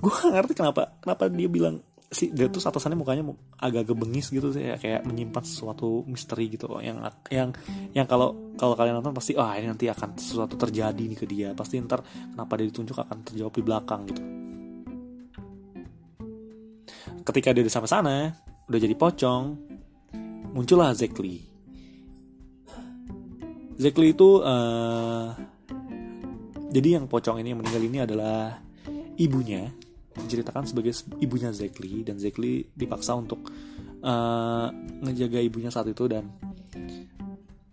Gue 0.00 0.14
ngerti 0.32 0.56
kenapa 0.56 0.96
kenapa 1.04 1.28
dia 1.28 1.48
bilang 1.48 1.84
si 2.08 2.32
dia 2.32 2.48
tuh 2.48 2.64
atasannya 2.64 2.96
mukanya 2.96 3.20
agak-agak 3.60 3.96
bengis 4.00 4.32
gitu 4.32 4.48
sih 4.48 4.64
ya, 4.72 4.80
kayak 4.80 5.04
menyimpan 5.04 5.44
sesuatu 5.44 6.08
misteri 6.08 6.48
gitu. 6.48 6.72
Yang 6.80 7.12
yang 7.28 7.52
yang 7.92 8.06
kalau 8.08 8.56
kalau 8.56 8.72
kalian 8.72 8.96
nonton 8.96 9.12
pasti 9.12 9.36
ah 9.36 9.52
oh, 9.52 9.60
ini 9.60 9.68
nanti 9.68 9.92
akan 9.92 10.16
sesuatu 10.16 10.56
terjadi 10.56 11.04
nih 11.04 11.18
ke 11.20 11.28
dia. 11.28 11.52
Pasti 11.52 11.76
ntar 11.84 12.00
kenapa 12.04 12.56
dia 12.56 12.66
ditunjuk 12.72 12.96
akan 12.96 13.16
terjawab 13.28 13.52
di 13.52 13.62
belakang 13.62 14.00
gitu. 14.08 14.22
Ketika 17.28 17.52
dia 17.52 17.60
udah 17.60 17.74
sampai 17.76 17.90
sana 17.92 18.16
udah 18.68 18.80
jadi 18.80 18.96
pocong 18.96 19.44
muncullah 20.56 20.96
Zack 20.96 21.12
Lee 23.78 24.10
itu 24.12 24.42
uh, 24.42 25.30
jadi 26.68 27.00
yang 27.00 27.06
pocong 27.08 27.40
ini 27.40 27.54
yang 27.54 27.60
meninggal 27.62 27.82
ini 27.82 27.98
adalah 28.02 28.58
ibunya. 29.16 29.70
Diceritakan 30.18 30.66
sebagai 30.66 30.92
ibunya 31.22 31.54
Lee 31.78 32.02
dan 32.02 32.18
Lee 32.42 32.66
dipaksa 32.74 33.14
untuk 33.14 33.46
uh, 34.02 34.66
ngejaga 35.06 35.38
ibunya 35.38 35.70
saat 35.70 35.88
itu 35.88 36.10
dan 36.10 36.26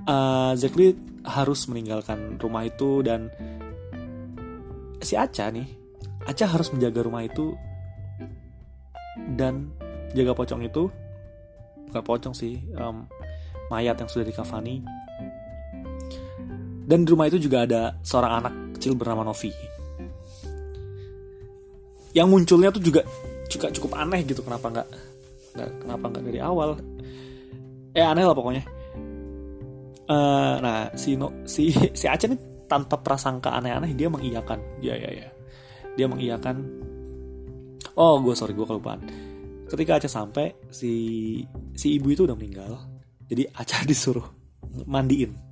uh, 0.06 0.54
Zack 0.54 0.78
Lee 0.78 0.94
harus 1.26 1.66
meninggalkan 1.66 2.38
rumah 2.38 2.70
itu 2.70 3.02
dan 3.02 3.34
si 5.02 5.18
Aca 5.18 5.50
nih 5.50 5.66
Aca 6.26 6.46
harus 6.50 6.74
menjaga 6.74 7.06
rumah 7.06 7.22
itu 7.22 7.54
dan 9.38 9.70
jaga 10.18 10.34
pocong 10.34 10.66
itu. 10.66 10.90
Bukan 11.86 12.02
pocong 12.02 12.34
sih 12.34 12.66
um, 12.78 13.06
mayat 13.70 13.98
yang 14.02 14.10
sudah 14.10 14.26
dikafani 14.26 14.82
dan 16.86 17.02
di 17.02 17.10
rumah 17.10 17.26
itu 17.26 17.42
juga 17.42 17.66
ada 17.66 17.98
seorang 18.06 18.32
anak 18.46 18.54
kecil 18.78 18.94
bernama 18.94 19.26
Novi. 19.26 19.50
Yang 22.14 22.28
munculnya 22.30 22.70
tuh 22.70 22.80
juga 22.86 23.02
juga 23.50 23.74
cukup 23.74 23.98
aneh 23.98 24.22
gitu 24.24 24.46
kenapa 24.46 24.70
nggak 24.70 24.88
kenapa 25.82 26.06
nggak 26.14 26.24
dari 26.30 26.40
awal. 26.40 26.78
Eh 27.98 28.06
aneh 28.06 28.24
lah 28.24 28.38
pokoknya. 28.38 28.64
Uh, 30.06 30.62
nah 30.62 30.94
si 30.94 31.18
no, 31.18 31.34
si 31.50 31.74
si 31.74 32.06
Aceh 32.06 32.30
nih 32.30 32.70
tanpa 32.70 33.02
prasangka 33.02 33.50
aneh-aneh 33.58 33.98
dia 33.98 34.06
mengiyakan. 34.06 34.62
Ya 34.78 34.94
ya 34.94 35.10
ya. 35.10 35.28
Dia 35.98 36.06
mengiyakan. 36.06 36.56
Oh 37.98 38.22
gue 38.22 38.38
sorry 38.38 38.54
gue 38.54 38.68
kelupaan. 38.68 39.02
Ketika 39.66 39.98
Aceh 39.98 40.14
sampai 40.14 40.54
si 40.70 40.94
si 41.74 41.98
ibu 41.98 42.14
itu 42.14 42.30
udah 42.30 42.38
meninggal. 42.38 42.78
Jadi 43.26 43.50
Aceh 43.50 43.82
disuruh 43.90 44.30
mandiin 44.86 45.45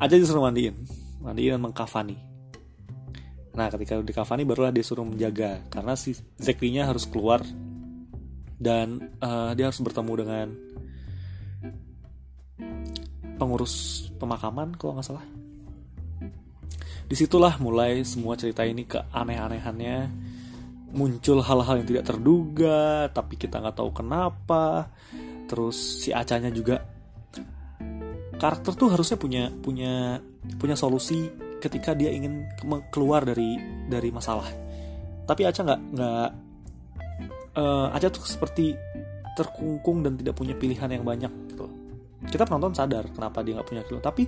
aja 0.00 0.14
disuruh 0.16 0.42
mandiin. 0.42 0.74
Mandiin 1.20 1.54
dan 1.54 1.62
mengkafani 1.62 2.30
nah 3.50 3.66
ketika 3.66 3.98
di 3.98 4.14
kafani 4.14 4.46
barulah 4.46 4.70
dia 4.70 4.84
suruh 4.86 5.04
menjaga. 5.04 5.60
Karena 5.68 5.98
si 5.98 6.14
Zekrinya 6.38 6.86
harus 6.86 7.06
keluar 7.06 7.42
dan 8.60 9.10
uh, 9.18 9.52
dia 9.56 9.68
harus 9.68 9.80
bertemu 9.82 10.12
dengan 10.22 10.46
pengurus 13.40 14.06
pemakaman 14.20 14.76
kalau 14.76 14.96
nggak 14.96 15.06
salah. 15.06 15.26
Di 17.10 17.18
situlah 17.18 17.58
mulai 17.58 18.06
semua 18.06 18.38
cerita 18.38 18.62
ini 18.62 18.86
ke 18.86 19.02
aneh-anehannya. 19.10 20.30
Muncul 20.90 21.38
hal-hal 21.38 21.82
yang 21.82 21.88
tidak 21.88 22.04
terduga 22.06 23.10
tapi 23.10 23.34
kita 23.34 23.58
nggak 23.58 23.76
tahu 23.76 23.90
kenapa. 23.90 24.94
Terus 25.50 26.06
si 26.06 26.14
acanya 26.14 26.54
juga 26.54 26.78
karakter 28.40 28.72
tuh 28.72 28.88
harusnya 28.88 29.20
punya 29.20 29.52
punya 29.52 30.16
punya 30.56 30.72
solusi 30.72 31.28
ketika 31.60 31.92
dia 31.92 32.08
ingin 32.08 32.48
keluar 32.88 33.22
dari 33.28 33.60
dari 33.86 34.08
masalah. 34.08 34.48
Tapi 35.28 35.44
Aca 35.44 35.60
nggak 35.60 35.80
nggak 35.92 36.28
uh, 37.60 37.94
Aca 37.94 38.08
tuh 38.08 38.24
seperti 38.24 38.72
terkungkung 39.36 40.00
dan 40.00 40.16
tidak 40.16 40.34
punya 40.40 40.56
pilihan 40.56 40.88
yang 40.88 41.04
banyak 41.04 41.30
gitu. 41.52 41.68
Kita 42.24 42.48
penonton 42.48 42.72
sadar 42.72 43.04
kenapa 43.12 43.44
dia 43.44 43.60
nggak 43.60 43.68
punya 43.68 43.82
pilihan 43.84 44.04
tapi 44.04 44.24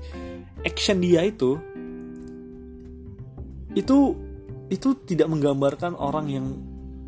action 0.60 1.00
dia 1.00 1.24
itu 1.24 1.56
itu 3.72 3.96
itu 4.68 4.88
tidak 5.08 5.28
menggambarkan 5.32 5.96
orang 5.96 6.26
yang 6.28 6.46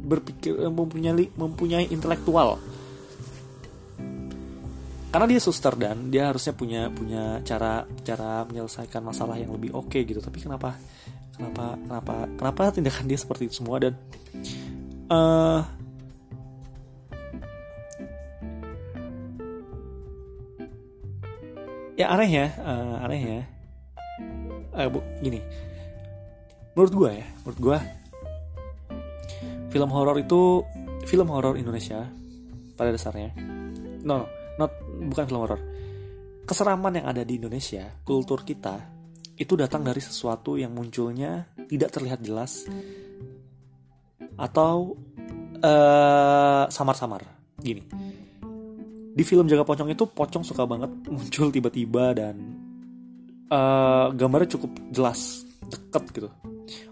berpikir 0.05 0.57
eh, 0.61 0.73
mempunyai 0.73 1.33
mempunyai 1.37 1.89
intelektual 1.89 2.61
karena 5.15 5.31
dia 5.31 5.39
suster 5.39 5.79
dan 5.79 6.11
dia 6.11 6.27
harusnya 6.27 6.59
punya 6.59 6.91
punya 6.91 7.39
cara 7.47 7.87
cara 8.03 8.43
menyelesaikan 8.51 8.99
masalah 8.99 9.39
yang 9.39 9.55
lebih 9.55 9.71
oke 9.71 9.87
okay 9.87 10.03
gitu. 10.03 10.19
Tapi 10.19 10.43
kenapa 10.43 10.75
kenapa 11.39 11.79
kenapa 11.87 12.15
kenapa 12.35 12.63
tindakan 12.75 13.07
dia 13.07 13.15
seperti 13.15 13.47
itu 13.47 13.63
semua? 13.63 13.79
Dan 13.79 13.95
uh, 15.15 15.63
ya 21.95 22.11
aneh 22.11 22.31
ya 22.35 22.47
uh, 22.59 23.07
aneh 23.07 23.21
ya. 23.23 23.43
Uh, 24.75 24.91
bu, 24.91 24.99
gini. 25.23 25.39
Menurut 26.75 26.91
gue 26.91 27.11
ya 27.23 27.27
menurut 27.47 27.61
gue 27.63 27.79
film 29.71 29.91
horor 29.95 30.19
itu 30.19 30.67
film 31.07 31.31
horor 31.31 31.55
Indonesia 31.55 32.03
pada 32.75 32.91
dasarnya 32.91 33.31
no, 34.03 34.27
no 34.27 34.44
not 34.61 34.73
bukan 35.11 35.25
film 35.27 35.41
horor. 35.41 35.61
Keseraman 36.45 37.01
yang 37.01 37.07
ada 37.09 37.25
di 37.25 37.41
Indonesia 37.41 37.89
kultur 38.05 38.45
kita 38.45 38.77
itu 39.35 39.59
datang 39.59 39.83
dari 39.83 39.99
sesuatu 39.99 40.55
yang 40.55 40.71
munculnya 40.77 41.49
tidak 41.67 41.91
terlihat 41.91 42.21
jelas 42.23 42.69
atau 44.37 44.95
samar 45.65 46.69
samar-samar. 46.69 47.23
Gini 47.57 48.15
di 49.15 49.23
film 49.23 49.47
Jaga 49.47 49.63
Pocong 49.63 49.95
itu 49.95 50.05
Pocong 50.11 50.43
suka 50.43 50.67
banget 50.67 50.91
muncul 51.15 51.49
tiba-tiba 51.55 52.13
dan 52.13 52.35
uh, 53.49 54.11
gambarnya 54.11 54.59
cukup 54.59 54.75
jelas 54.91 55.47
deket 55.71 56.05
gitu. 56.13 56.29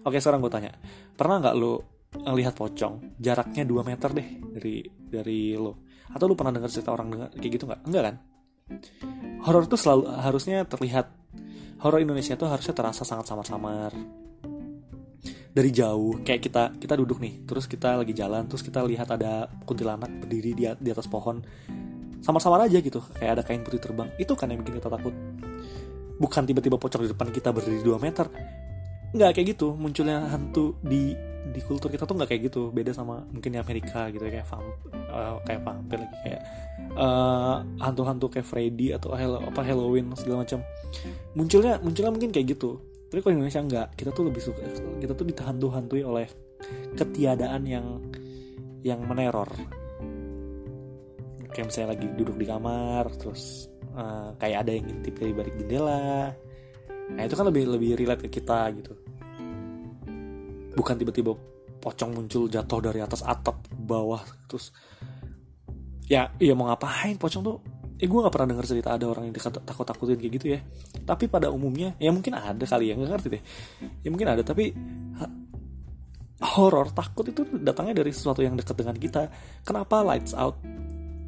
Oke 0.07 0.23
sekarang 0.23 0.41
gue 0.41 0.53
tanya, 0.53 0.73
pernah 1.19 1.43
nggak 1.43 1.57
lo 1.59 1.75
ngelihat 2.13 2.55
pocong? 2.55 3.19
Jaraknya 3.19 3.65
2 3.65 3.89
meter 3.89 4.11
deh 4.15 4.29
dari 4.55 4.77
dari 4.87 5.59
lo? 5.59 5.92
Atau 6.13 6.29
lo 6.29 6.37
pernah 6.37 6.53
dengar 6.53 6.69
cerita 6.69 6.93
orang 6.93 7.09
dengar 7.09 7.29
kayak 7.33 7.53
gitu 7.57 7.65
nggak? 7.69 7.81
Enggak 7.89 8.03
kan? 8.05 8.15
Horor 9.43 9.65
tuh 9.67 9.81
selalu 9.81 10.03
harusnya 10.23 10.65
terlihat. 10.69 11.11
Horor 11.83 11.99
Indonesia 11.99 12.39
tuh 12.39 12.47
harusnya 12.47 12.77
terasa 12.77 13.03
sangat 13.03 13.27
samar-samar. 13.27 13.91
Dari 15.53 15.71
jauh 15.75 16.23
kayak 16.25 16.41
kita 16.41 16.63
kita 16.81 16.95
duduk 16.97 17.21
nih 17.21 17.45
terus 17.45 17.69
kita 17.69 18.01
lagi 18.01 18.17
jalan 18.17 18.49
terus 18.49 18.65
kita 18.65 18.81
lihat 18.89 19.13
ada 19.13 19.53
kuntilanak 19.69 20.09
berdiri 20.25 20.57
di, 20.57 20.65
di 20.65 20.91
atas 20.93 21.11
pohon. 21.11 21.43
Samar-samar 22.23 22.71
aja 22.71 22.79
gitu 22.79 23.03
kayak 23.19 23.41
ada 23.41 23.43
kain 23.43 23.61
putih 23.67 23.83
terbang. 23.83 24.09
Itu 24.17 24.39
kan 24.39 24.49
yang 24.49 24.63
bikin 24.63 24.79
kita 24.79 24.89
takut. 24.89 25.13
Bukan 26.17 26.43
tiba-tiba 26.47 26.79
pocong 26.79 27.03
di 27.03 27.11
depan 27.11 27.29
kita 27.35 27.51
berdiri 27.51 27.83
2 27.83 27.99
meter 27.99 28.27
nggak 29.13 29.31
kayak 29.37 29.47
gitu. 29.57 29.77
Munculnya 29.77 30.29
hantu 30.29 30.77
di 30.81 31.13
di 31.53 31.61
kultur 31.61 31.93
kita 31.93 32.09
tuh 32.09 32.17
nggak 32.17 32.31
kayak 32.33 32.43
gitu. 32.49 32.73
Beda 32.73 32.97
sama 32.97 33.21
mungkin 33.29 33.53
di 33.53 33.59
Amerika 33.61 34.09
gitu 34.09 34.25
kayak 34.25 34.49
vamp, 34.49 34.67
uh, 35.13 35.39
kayak 35.45 35.61
vampir 35.63 35.99
lagi 36.01 36.17
kayak 36.25 36.41
uh, 36.97 37.61
hantu-hantu 37.81 38.27
kayak 38.33 38.47
Freddy 38.49 38.97
atau 38.97 39.13
Halo, 39.13 39.45
apa 39.45 39.61
Halloween 39.61 40.11
segala 40.17 40.45
macam. 40.49 40.65
Munculnya 41.37 41.79
munculnya 41.85 42.13
mungkin 42.13 42.33
kayak 42.33 42.57
gitu. 42.57 42.81
Tapi 43.13 43.21
kalau 43.21 43.35
Indonesia 43.37 43.61
nggak 43.61 43.89
kita 44.01 44.11
tuh 44.17 44.25
lebih 44.33 44.41
suka 44.41 44.61
kita 44.97 45.13
tuh 45.13 45.27
dihantu-hantui 45.29 46.01
oleh 46.01 46.27
ketiadaan 46.97 47.63
yang 47.69 47.87
yang 48.81 49.05
meneror. 49.05 49.53
Kayak 51.53 51.69
misalnya 51.69 51.89
lagi 51.93 52.07
duduk 52.17 52.41
di 52.41 52.47
kamar 52.49 53.05
terus 53.21 53.69
uh, 53.93 54.33
kayak 54.41 54.65
ada 54.65 54.73
yang 54.73 54.89
ngintip 54.89 55.15
dari 55.21 55.33
balik 55.37 55.55
jendela 55.61 56.33
nah 57.11 57.23
itu 57.27 57.35
kan 57.35 57.47
lebih 57.51 57.67
lebih 57.67 57.99
relate 57.99 58.29
ke 58.29 58.39
kita 58.39 58.71
gitu. 58.79 58.93
Bukan 60.73 60.95
tiba-tiba 60.97 61.35
pocong 61.83 62.15
muncul 62.15 62.47
jatuh 62.47 62.79
dari 62.79 63.03
atas 63.03 63.27
atap 63.27 63.67
bawah 63.75 64.23
terus 64.47 64.71
ya 66.07 66.31
iya 66.39 66.55
mau 66.55 66.71
ngapain 66.71 67.19
pocong 67.19 67.43
tuh? 67.43 67.59
Eh 68.03 68.11
gue 68.11 68.19
nggak 68.19 68.35
pernah 68.35 68.49
dengar 68.55 68.67
cerita 68.67 68.95
ada 68.95 69.07
orang 69.07 69.31
yang 69.31 69.35
takut 69.39 69.87
takutin 69.87 70.19
kayak 70.19 70.33
gitu 70.39 70.47
ya. 70.59 70.61
Tapi 71.07 71.31
pada 71.31 71.51
umumnya 71.55 71.95
ya 72.03 72.11
mungkin 72.11 72.35
ada 72.35 72.63
kali 72.67 72.91
ya 72.91 72.99
nggak 72.99 73.11
ngerti 73.11 73.29
deh. 73.31 73.43
Ya 74.03 74.09
mungkin 74.11 74.29
ada 74.31 74.43
tapi 74.43 74.75
horor 76.43 76.91
takut 76.91 77.31
itu 77.31 77.47
datangnya 77.63 78.03
dari 78.03 78.11
sesuatu 78.11 78.43
yang 78.43 78.59
dekat 78.59 78.75
dengan 78.75 78.99
kita. 78.99 79.31
Kenapa 79.63 80.03
lights 80.03 80.35
out? 80.35 80.59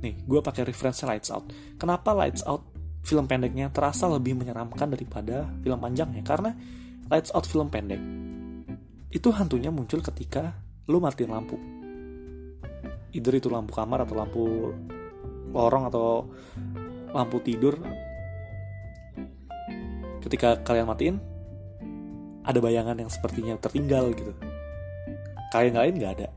Nih 0.03 0.19
gue 0.27 0.41
pakai 0.43 0.67
referensi 0.67 1.07
lights 1.07 1.31
out. 1.31 1.47
Kenapa 1.79 2.11
lights 2.11 2.43
out 2.43 2.74
film 3.05 3.29
pendeknya 3.29 3.69
terasa 3.69 4.09
lebih 4.09 4.33
menyeramkan 4.33 4.89
daripada 4.89 5.45
film 5.61 5.77
panjangnya. 5.77 6.25
Karena 6.25 6.51
lights 7.13 7.31
out 7.37 7.45
film 7.45 7.69
pendek 7.69 8.01
itu 9.15 9.29
hantunya 9.31 9.71
muncul 9.71 10.01
ketika 10.01 10.57
lu 10.89 10.99
matiin 10.99 11.31
lampu. 11.31 11.55
Either 13.15 13.35
itu 13.39 13.47
lampu 13.47 13.71
kamar 13.71 14.03
atau 14.03 14.15
lampu 14.19 14.43
lorong 15.55 15.85
atau 15.87 16.27
lampu 17.15 17.39
tidur. 17.45 17.79
Ketika 20.25 20.65
kalian 20.65 20.89
matiin 20.89 21.17
ada 22.43 22.59
bayangan 22.59 22.99
yang 22.99 23.13
sepertinya 23.13 23.55
tertinggal 23.61 24.11
gitu. 24.17 24.35
Kalian 25.55 25.79
lain 25.79 25.95
nggak 26.01 26.13
ada. 26.19 26.29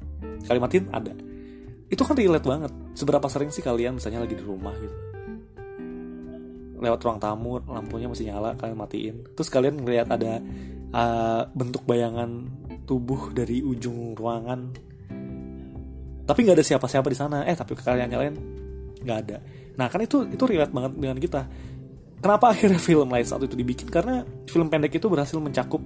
Kalian 0.46 0.64
matiin 0.68 0.86
ada. 0.94 1.16
Itu 1.90 2.04
kan 2.06 2.14
relate 2.14 2.46
banget. 2.46 2.72
Seberapa 2.94 3.26
sering 3.32 3.50
sih 3.50 3.66
kalian 3.66 3.98
misalnya 3.98 4.22
lagi 4.22 4.38
di 4.38 4.46
rumah 4.46 4.76
gitu 4.78 5.17
lewat 6.78 7.00
ruang 7.02 7.20
tamu 7.20 7.60
lampunya 7.66 8.08
masih 8.08 8.30
nyala 8.30 8.54
kalian 8.56 8.78
matiin. 8.78 9.16
Terus 9.34 9.50
kalian 9.50 9.82
ngeliat 9.82 10.08
ada 10.10 10.40
uh, 10.94 11.42
bentuk 11.52 11.84
bayangan 11.84 12.48
tubuh 12.88 13.34
dari 13.34 13.66
ujung 13.66 14.14
ruangan. 14.14 14.72
Tapi 16.28 16.40
nggak 16.44 16.58
ada 16.60 16.66
siapa-siapa 16.66 17.08
di 17.10 17.18
sana. 17.18 17.44
Eh 17.44 17.56
tapi 17.58 17.74
kalian 17.76 18.10
nyalain 18.10 18.36
nggak 19.02 19.18
ada. 19.28 19.38
Nah 19.78 19.88
kan 19.90 20.02
itu 20.02 20.26
itu 20.30 20.44
relate 20.46 20.74
banget 20.74 20.92
dengan 20.98 21.18
kita. 21.18 21.42
Kenapa 22.18 22.50
akhirnya 22.54 22.82
film 22.88 23.10
Lights 23.10 23.34
Out 23.34 23.46
itu 23.46 23.56
dibikin? 23.58 23.88
Karena 23.90 24.26
film 24.50 24.68
pendek 24.72 24.98
itu 24.98 25.08
berhasil 25.10 25.38
mencakup 25.38 25.82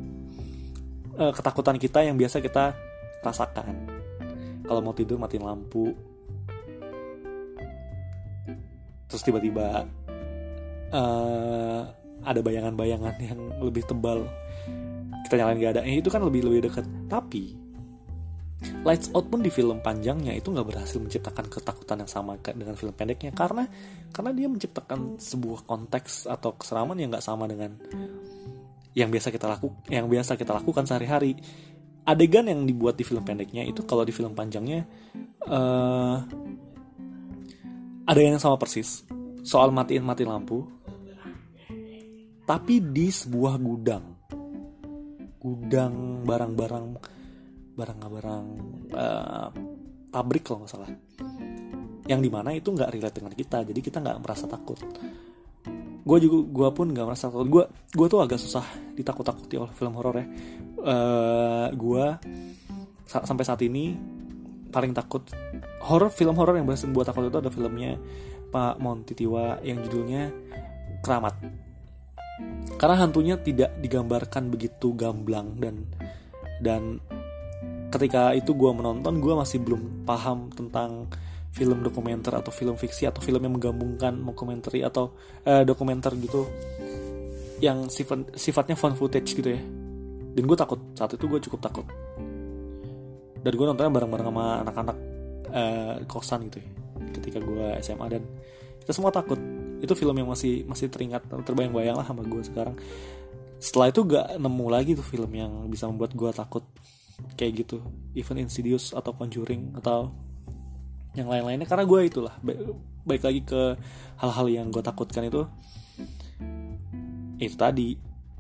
uh, 1.20 1.34
ketakutan 1.36 1.78
kita 1.80 2.04
yang 2.06 2.16
biasa 2.16 2.40
kita 2.40 2.76
rasakan. 3.22 3.76
Kalau 4.66 4.80
mau 4.80 4.96
tidur 4.96 5.20
matiin 5.20 5.44
lampu. 5.44 5.92
Terus 9.12 9.28
tiba-tiba 9.28 9.84
uh, 10.92 11.82
ada 12.22 12.40
bayangan-bayangan 12.40 13.16
yang 13.20 13.40
lebih 13.60 13.84
tebal. 13.88 14.28
Kita 15.26 15.40
nyalain 15.40 15.58
gak 15.58 15.74
ada. 15.80 15.82
Eh, 15.88 16.04
itu 16.04 16.12
kan 16.12 16.22
lebih 16.22 16.46
lebih 16.46 16.70
dekat. 16.70 16.86
Tapi 17.08 17.62
Lights 18.86 19.10
Out 19.18 19.30
pun 19.34 19.42
di 19.42 19.50
film 19.50 19.82
panjangnya 19.82 20.38
itu 20.38 20.54
nggak 20.54 20.68
berhasil 20.70 21.02
menciptakan 21.02 21.50
ketakutan 21.50 21.98
yang 22.06 22.12
sama 22.12 22.38
dengan 22.38 22.78
film 22.78 22.94
pendeknya. 22.94 23.34
Karena 23.34 23.66
karena 24.14 24.32
dia 24.38 24.46
menciptakan 24.46 25.18
sebuah 25.18 25.66
konteks 25.66 26.30
atau 26.30 26.54
keseraman 26.54 26.98
yang 27.02 27.10
nggak 27.10 27.26
sama 27.26 27.50
dengan 27.50 27.74
yang 28.94 29.10
biasa 29.10 29.34
kita 29.34 29.48
laku 29.50 29.74
yang 29.90 30.06
biasa 30.06 30.38
kita 30.38 30.54
lakukan 30.54 30.86
sehari-hari. 30.86 31.34
Adegan 32.02 32.50
yang 32.50 32.66
dibuat 32.66 32.98
di 32.98 33.06
film 33.06 33.22
pendeknya 33.22 33.62
itu 33.62 33.86
kalau 33.86 34.02
di 34.02 34.10
film 34.10 34.34
panjangnya 34.34 34.90
uh, 35.46 36.18
ada 38.06 38.20
yang 38.22 38.38
sama 38.42 38.58
persis. 38.58 39.06
Soal 39.42 39.74
matiin 39.74 40.06
mati 40.06 40.26
lampu 40.26 40.81
tapi 42.52 42.84
di 42.84 43.08
sebuah 43.08 43.56
gudang. 43.64 44.04
Gudang 45.40 46.28
barang-barang 46.28 46.88
barang-barang 47.80 48.46
uh, 48.92 49.48
pabrik 50.12 50.44
kalau 50.44 50.68
nggak 50.68 50.72
salah. 50.76 50.92
Yang 52.12 52.28
di 52.28 52.30
mana 52.30 52.52
itu 52.52 52.76
nggak 52.76 52.92
relate 52.92 53.16
dengan 53.24 53.32
kita 53.32 53.64
jadi 53.64 53.80
kita 53.80 54.04
nggak 54.04 54.20
merasa 54.20 54.52
takut. 54.52 54.76
Gue 56.04 56.18
juga 56.20 56.44
gue 56.44 56.70
pun 56.76 56.92
nggak 56.92 57.08
merasa 57.08 57.32
takut. 57.32 57.48
Gue 57.48 57.64
gue 57.72 58.08
tuh 58.12 58.20
agak 58.20 58.36
susah 58.36 58.68
ditakut-takuti 59.00 59.56
oleh 59.56 59.72
film 59.72 59.96
horor 59.96 60.20
ya. 60.20 60.28
Uh, 60.76 61.68
gue 61.72 62.06
sa 63.08 63.24
sampai 63.24 63.48
saat 63.48 63.64
ini 63.64 63.96
paling 64.76 64.92
takut 64.92 65.24
horor 65.88 66.12
film 66.12 66.36
horor 66.36 66.60
yang 66.60 66.68
berhasil 66.68 66.92
buat 66.92 67.08
takut 67.08 67.32
itu 67.32 67.40
ada 67.40 67.48
filmnya 67.48 67.96
Pak 68.52 68.76
Monty 68.84 69.16
Tiwa 69.16 69.64
yang 69.64 69.80
judulnya 69.88 70.28
Keramat 71.00 71.71
karena 72.78 72.96
hantunya 72.98 73.36
tidak 73.38 73.78
digambarkan 73.78 74.50
begitu 74.50 74.94
gamblang 74.98 75.54
dan 75.62 75.86
dan 76.62 76.98
ketika 77.92 78.32
itu 78.34 78.56
gue 78.56 78.72
menonton 78.72 79.20
gue 79.20 79.34
masih 79.36 79.62
belum 79.62 80.08
paham 80.08 80.50
tentang 80.54 81.12
film 81.52 81.84
dokumenter 81.84 82.32
atau 82.32 82.50
film 82.50 82.80
fiksi 82.80 83.06
atau 83.06 83.20
film 83.20 83.44
yang 83.44 83.60
menggabungkan 83.60 84.16
dokumenter 84.24 84.72
atau 84.88 85.12
uh, 85.44 85.68
dokumenter 85.68 86.16
gitu 86.16 86.48
yang 87.60 87.92
sifat 87.92 88.34
sifatnya 88.40 88.80
fun 88.80 88.96
footage 88.98 89.38
gitu 89.38 89.54
ya. 89.54 89.62
Dan 90.32 90.48
gue 90.48 90.58
takut. 90.58 90.80
Saat 90.96 91.20
itu 91.20 91.28
gue 91.28 91.44
cukup 91.44 91.60
takut. 91.60 91.86
Dan 93.44 93.52
gue 93.52 93.66
nontonnya 93.68 93.92
bareng-bareng 93.92 94.28
sama 94.32 94.46
anak-anak 94.64 94.98
uh, 95.52 95.96
kosan 96.08 96.48
gitu 96.50 96.64
ya 96.64 96.70
ketika 97.12 97.38
gue 97.44 97.68
SMA 97.84 98.08
dan 98.08 98.24
kita 98.82 98.92
semua 98.96 99.12
takut 99.12 99.38
itu 99.82 99.94
film 99.98 100.14
yang 100.14 100.30
masih 100.30 100.64
masih 100.70 100.88
teringat 100.94 101.26
terbayang-bayang 101.28 101.98
lah 101.98 102.06
sama 102.06 102.22
gue 102.22 102.42
sekarang. 102.46 102.78
Setelah 103.58 103.90
itu 103.90 104.02
gak 104.06 104.28
nemu 104.38 104.66
lagi 104.70 104.92
tuh 104.94 105.06
film 105.06 105.32
yang 105.34 105.52
bisa 105.70 105.90
membuat 105.90 106.14
gue 106.14 106.32
takut 106.34 106.66
kayak 107.38 107.66
gitu. 107.66 107.82
Even 108.14 108.38
Insidious 108.42 108.94
atau 108.94 109.14
Conjuring 109.14 109.78
atau 109.78 110.14
yang 111.18 111.30
lain-lainnya. 111.30 111.66
Karena 111.66 111.86
gue 111.86 112.00
itulah 112.06 112.34
baik, 113.06 113.22
lagi 113.22 113.42
ke 113.42 113.62
hal-hal 114.22 114.48
yang 114.50 114.68
gue 114.70 114.82
takutkan 114.86 115.26
itu. 115.26 115.46
Itu 117.42 117.58
tadi 117.58 117.98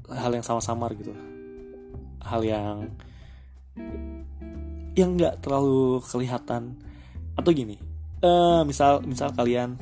hal 0.10 0.32
yang 0.34 0.45
sama-samar 0.45 0.93
gitu. 0.93 1.13
Hal 2.21 2.41
yang 2.45 2.89
yang 4.93 5.17
nggak 5.17 5.41
terlalu 5.41 6.06
kelihatan. 6.06 6.77
Atau 7.38 7.54
gini 7.54 7.91
uh, 8.21 8.62
misal 8.63 9.01
misal 9.04 9.34
kalian 9.34 9.75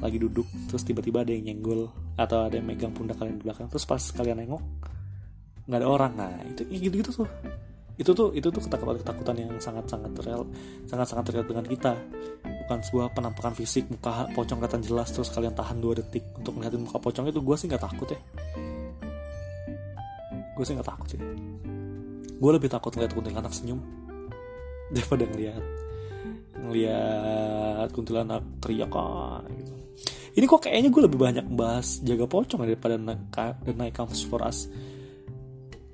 lagi 0.00 0.20
duduk 0.20 0.44
terus 0.68 0.84
tiba-tiba 0.84 1.24
ada 1.24 1.32
yang 1.32 1.52
nyenggol 1.52 1.88
atau 2.16 2.48
ada 2.48 2.60
yang 2.60 2.68
megang 2.68 2.92
pundak 2.92 3.16
kalian 3.16 3.40
di 3.40 3.44
belakang 3.48 3.66
terus 3.72 3.88
pas 3.88 4.00
kalian 4.00 4.44
nengok 4.44 4.62
nggak 5.66 5.80
ada 5.82 5.88
orang. 5.88 6.12
Nah 6.14 6.32
itu 6.46 6.62
gitu 6.70 6.94
gitu 7.02 7.10
tuh. 7.22 7.28
Itu 7.96 8.12
tuh 8.12 8.28
itu 8.36 8.48
tuh 8.52 8.60
ketakutan 8.60 9.00
ketakutan 9.00 9.34
yang 9.40 9.50
sangat 9.56 9.88
sangat 9.88 10.12
real 10.22 10.44
sangat 10.86 11.06
sangat 11.10 11.24
terlihat 11.32 11.46
dengan 11.50 11.66
kita. 11.66 11.92
Bukan 12.66 12.78
sebuah 12.86 13.06
penampakan 13.14 13.54
fisik 13.58 13.90
muka 13.90 14.30
pocong 14.34 14.58
kelihatan 14.62 14.82
jelas 14.82 15.08
terus 15.10 15.30
kalian 15.34 15.54
tahan 15.54 15.78
dua 15.82 15.98
detik 15.98 16.22
untuk 16.38 16.54
melihat 16.58 16.78
muka 16.78 16.98
pocong 17.02 17.30
itu 17.30 17.40
gue 17.42 17.56
sih 17.58 17.66
nggak 17.66 17.82
takut 17.82 18.08
ya. 18.10 18.20
Gue 20.54 20.64
sih 20.64 20.74
nggak 20.76 20.88
takut 20.88 21.08
sih. 21.10 21.20
Gue 22.36 22.50
lebih 22.52 22.68
takut 22.70 22.92
ngeliat 22.94 23.12
kuntilanak 23.16 23.52
senyum 23.52 23.80
daripada 24.94 25.24
ngeliat 25.26 25.85
ngeliat 26.54 27.88
kuntilanak 27.92 28.42
teriak 28.62 28.92
gitu. 29.50 29.74
Ini 30.36 30.44
kok 30.44 30.68
kayaknya 30.68 30.92
gue 30.92 31.02
lebih 31.08 31.20
banyak 31.20 31.46
bahas 31.56 32.04
jaga 32.04 32.28
pocong 32.28 32.60
daripada 32.60 33.00
The 33.00 33.72
Night 33.72 33.96
Comes 33.96 34.20
For 34.20 34.44
Us. 34.44 34.68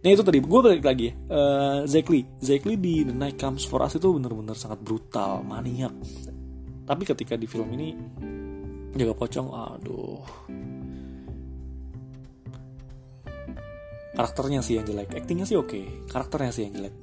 Nah 0.02 0.10
itu 0.10 0.22
tadi 0.26 0.42
gue 0.42 0.60
balik 0.60 0.82
lagi. 0.82 1.14
Uh, 1.30 1.86
Zekli 1.86 2.26
Zekli 2.42 2.74
di 2.74 3.06
The 3.06 3.14
Night 3.14 3.38
Comes 3.38 3.62
For 3.62 3.78
Us 3.86 3.94
itu 3.94 4.10
bener-bener 4.10 4.58
sangat 4.58 4.82
brutal 4.82 5.46
Maniak. 5.46 5.94
Tapi 6.82 7.02
ketika 7.06 7.38
di 7.38 7.46
film 7.46 7.70
ini 7.78 7.94
Jaga 8.92 9.14
pocong 9.14 9.48
Aduh. 9.54 10.26
Karakternya 14.12 14.60
sih 14.60 14.76
yang 14.76 14.84
jelek. 14.84 15.16
Actingnya 15.16 15.46
sih 15.46 15.56
oke. 15.56 15.70
Okay. 15.70 15.86
Karakternya 16.10 16.50
sih 16.52 16.66
yang 16.66 16.74
jelek 16.82 16.94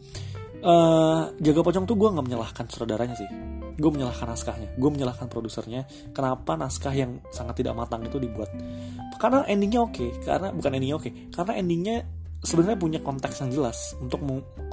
uh, 0.63 1.31
Jaga 1.39 1.61
pocong 1.63 1.85
tuh 1.87 1.95
gue 1.95 2.09
gak 2.09 2.25
menyalahkan 2.25 2.65
saudaranya 2.67 3.15
sih. 3.15 3.29
Gue 3.79 3.91
menyalahkan 3.91 4.27
naskahnya. 4.27 4.69
Gue 4.75 4.89
menyalahkan 4.91 5.27
produsernya. 5.31 5.87
Kenapa 6.11 6.59
naskah 6.59 6.91
yang 6.91 7.23
sangat 7.31 7.63
tidak 7.63 7.79
matang 7.79 8.03
itu 8.03 8.19
dibuat? 8.19 8.51
Karena 9.19 9.47
endingnya 9.47 9.83
oke. 9.83 9.95
Okay. 9.95 10.09
Karena 10.23 10.51
bukan 10.51 10.71
endingnya 10.75 10.97
oke. 10.99 11.07
Okay. 11.07 11.13
Karena 11.31 11.53
endingnya 11.55 11.97
sebenarnya 12.39 12.79
punya 12.79 12.99
konteks 13.03 13.35
yang 13.43 13.51
jelas 13.51 13.99
untuk 13.99 14.23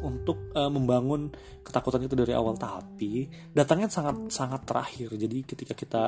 untuk 0.03 0.55
uh, 0.55 0.71
membangun 0.71 1.31
ketakutan 1.63 2.03
itu 2.07 2.15
dari 2.19 2.33
awal. 2.35 2.59
Tapi 2.59 3.27
datangnya 3.55 3.91
sangat 3.91 4.31
sangat 4.31 4.67
terakhir. 4.67 5.15
Jadi 5.15 5.39
ketika 5.47 5.75
kita 5.75 6.05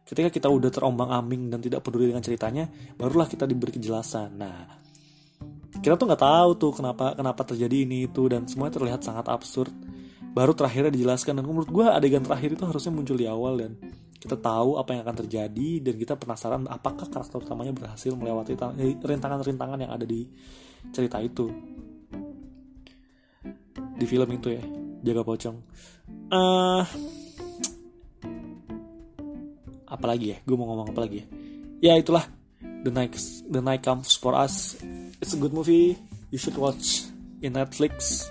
ketika 0.00 0.28
kita 0.32 0.48
udah 0.50 0.70
terombang 0.74 1.12
ambing 1.12 1.54
dan 1.54 1.62
tidak 1.62 1.86
peduli 1.86 2.10
dengan 2.10 2.24
ceritanya 2.24 2.66
barulah 2.98 3.30
kita 3.30 3.46
diberi 3.46 3.78
kejelasan. 3.78 4.34
Nah 4.34 4.79
kita 5.80 5.96
tuh 5.96 6.06
nggak 6.12 6.22
tahu 6.22 6.50
tuh 6.60 6.72
kenapa 6.76 7.16
kenapa 7.16 7.42
terjadi 7.48 7.88
ini 7.88 8.04
itu 8.04 8.28
dan 8.28 8.44
semuanya 8.44 8.76
terlihat 8.76 9.00
sangat 9.00 9.26
absurd. 9.32 9.72
Baru 10.30 10.54
terakhirnya 10.54 10.92
dijelaskan 10.94 11.40
dan 11.40 11.44
menurut 11.48 11.72
gue 11.72 11.88
adegan 11.88 12.22
terakhir 12.22 12.54
itu 12.54 12.62
harusnya 12.68 12.92
muncul 12.94 13.16
di 13.18 13.26
awal 13.26 13.58
dan 13.58 13.80
kita 14.20 14.36
tahu 14.36 14.76
apa 14.76 14.92
yang 14.92 15.02
akan 15.08 15.16
terjadi 15.24 15.70
dan 15.80 15.94
kita 15.96 16.14
penasaran 16.14 16.68
apakah 16.68 17.08
karakter 17.08 17.40
utamanya 17.40 17.72
berhasil 17.72 18.12
melewati 18.12 18.54
rintangan-rintangan 19.00 19.80
yang 19.80 19.90
ada 19.90 20.04
di 20.04 20.28
cerita 20.92 21.18
itu. 21.24 21.48
Di 23.96 24.04
film 24.04 24.28
itu 24.36 24.52
ya 24.52 24.62
jaga 25.00 25.24
pocong. 25.24 25.56
Uh, 26.30 26.84
apalagi 29.96 30.36
ya? 30.36 30.38
Gue 30.44 30.54
mau 30.60 30.68
ngomong 30.68 30.92
apa 30.92 31.00
lagi 31.08 31.24
ya? 31.24 31.26
Ya 31.80 31.92
itulah 31.96 32.28
the 32.84 32.92
night 32.92 33.16
the 33.48 33.60
night 33.60 33.82
comes 33.84 34.16
for 34.16 34.32
us. 34.32 34.78
It's 35.20 35.36
a 35.36 35.40
good 35.40 35.52
movie. 35.52 35.96
You 36.32 36.38
should 36.38 36.56
watch 36.56 37.08
in 37.44 37.56
Netflix. 37.56 38.28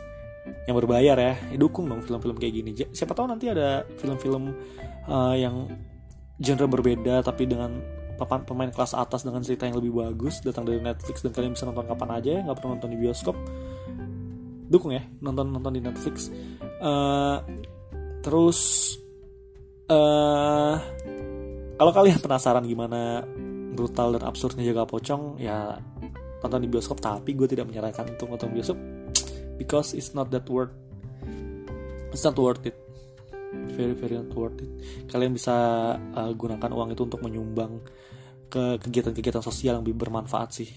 Yang 0.66 0.86
berbayar 0.86 1.16
ya, 1.18 1.34
ya 1.38 1.58
dukung 1.62 1.86
dong 1.86 2.02
film-film 2.02 2.38
kayak 2.42 2.54
gini. 2.54 2.72
Siapa 2.74 3.14
tahu 3.14 3.30
nanti 3.30 3.52
ada 3.52 3.86
film-film 4.02 4.50
uh, 5.06 5.36
yang 5.38 5.70
genre 6.40 6.66
berbeda 6.66 7.22
tapi 7.22 7.46
dengan 7.46 7.78
papan 8.18 8.44
pemain 8.48 8.72
kelas 8.72 8.98
atas 8.98 9.24
dengan 9.24 9.46
cerita 9.46 9.70
yang 9.70 9.78
lebih 9.78 9.94
bagus 9.96 10.42
datang 10.42 10.66
dari 10.66 10.82
Netflix 10.82 11.22
dan 11.22 11.32
kalian 11.32 11.54
bisa 11.54 11.70
nonton 11.70 11.86
kapan 11.86 12.10
aja 12.18 12.30
ya. 12.40 12.42
Nggak 12.42 12.58
perlu 12.58 12.70
nonton 12.74 12.90
di 12.90 12.98
bioskop. 12.98 13.36
Dukung 14.70 14.92
ya 14.94 15.04
nonton 15.22 15.54
nonton 15.54 15.74
di 15.78 15.82
Netflix. 15.84 16.34
Uh, 16.82 17.38
terus 18.26 18.60
uh, 19.92 20.76
kalau 21.78 21.92
kalian 21.94 22.20
penasaran 22.20 22.66
gimana 22.66 23.24
brutal 23.74 24.18
dan 24.18 24.24
absurdnya 24.26 24.66
jaga 24.66 24.86
pocong 24.90 25.38
ya 25.38 25.78
nonton 26.40 26.64
di 26.64 26.70
bioskop 26.72 27.04
tapi 27.04 27.36
gue 27.36 27.46
tidak 27.46 27.68
menyarankan 27.68 28.16
untuk 28.16 28.32
nonton 28.32 28.50
bioskop 28.56 28.80
because 29.60 29.92
it's 29.94 30.16
not 30.16 30.32
that 30.32 30.48
worth 30.48 30.72
it's 32.14 32.26
not 32.26 32.38
worth 32.38 32.66
it. 32.66 32.78
Very 33.74 33.94
very 33.98 34.18
not 34.18 34.34
worth 34.34 34.62
it. 34.62 34.70
Kalian 35.10 35.34
bisa 35.34 35.56
uh, 35.98 36.32
gunakan 36.34 36.70
uang 36.70 36.94
itu 36.94 37.02
untuk 37.06 37.22
menyumbang 37.22 37.82
ke 38.50 38.82
kegiatan-kegiatan 38.82 39.46
sosial 39.46 39.78
yang 39.78 39.84
lebih 39.86 39.98
bermanfaat 39.98 40.50
sih. 40.54 40.70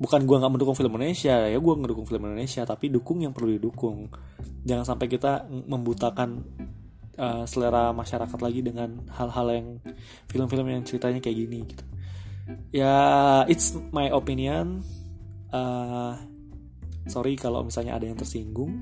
Bukan 0.00 0.24
gue 0.24 0.36
nggak 0.40 0.52
mendukung 0.52 0.72
film 0.78 0.96
Indonesia 0.96 1.44
ya 1.44 1.58
gue 1.60 1.74
ngedukung 1.76 2.08
film 2.08 2.24
Indonesia 2.24 2.64
tapi 2.64 2.88
dukung 2.88 3.20
yang 3.20 3.34
perlu 3.36 3.52
didukung. 3.58 4.08
Jangan 4.64 4.94
sampai 4.94 5.06
kita 5.10 5.44
membutakan 5.48 6.40
uh, 7.20 7.44
selera 7.44 7.92
masyarakat 7.92 8.40
lagi 8.40 8.64
dengan 8.64 9.04
hal-hal 9.12 9.46
yang 9.52 9.68
film-film 10.32 10.66
yang 10.72 10.82
ceritanya 10.88 11.20
kayak 11.20 11.36
gini 11.36 11.58
gitu. 11.68 11.84
Ya 12.72 12.96
it's 13.46 13.76
my 13.92 14.08
opinion 14.10 14.82
uh, 15.52 16.16
sorry 17.06 17.36
kalau 17.36 17.62
misalnya 17.62 18.00
ada 18.00 18.08
yang 18.08 18.18
tersinggung 18.18 18.72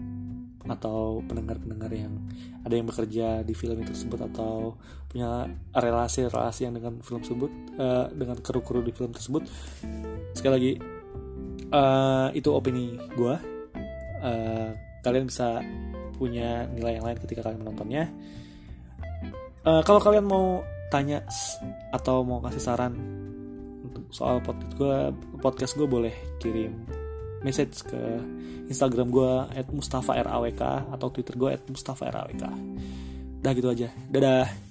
atau 0.68 1.24
pendengar-pendengar 1.24 1.88
yang 1.96 2.12
ada 2.60 2.74
yang 2.76 2.84
bekerja 2.84 3.40
di 3.40 3.56
film 3.56 3.80
itu 3.80 3.96
tersebut 3.96 4.20
atau 4.28 4.76
punya 5.08 5.48
relasi-relasi 5.72 6.68
yang 6.68 6.76
dengan 6.76 7.00
film 7.00 7.24
tersebut 7.24 7.50
uh, 7.80 8.12
dengan 8.12 8.36
kru-kru 8.44 8.84
di 8.84 8.92
film 8.92 9.16
tersebut. 9.16 9.48
Sekali 10.36 10.52
lagi 10.52 10.72
uh, 11.72 12.28
itu 12.36 12.52
opini 12.52 13.00
gue 13.16 13.34
uh, 14.20 14.70
kalian 15.00 15.24
bisa 15.24 15.64
punya 16.18 16.66
nilai 16.74 16.98
yang 16.98 17.06
lain 17.06 17.18
ketika 17.22 17.46
kalian 17.46 17.62
menontonnya 17.62 18.04
uh, 19.62 19.82
kalau 19.86 20.02
kalian 20.02 20.26
mau 20.26 20.60
tanya 20.90 21.22
atau 21.94 22.26
mau 22.26 22.42
kasih 22.42 22.62
saran 22.62 22.92
untuk 23.86 24.04
soal 24.10 24.42
podcast 24.42 24.74
gue 24.74 24.98
podcast 25.38 25.72
gue 25.78 25.88
boleh 25.88 26.14
kirim 26.42 26.74
message 27.46 27.86
ke 27.86 28.00
Instagram 28.68 29.08
gue 29.08 29.32
at 29.56 29.66
Mustafa 29.72 30.20
RAWK 30.20 30.92
atau 30.92 31.08
Twitter 31.08 31.34
gue 31.40 31.50
at 31.56 31.62
Mustafa 31.64 32.12
RAWK. 32.12 32.44
Udah 33.40 33.52
gitu 33.56 33.68
aja. 33.72 33.88
Dadah. 34.12 34.67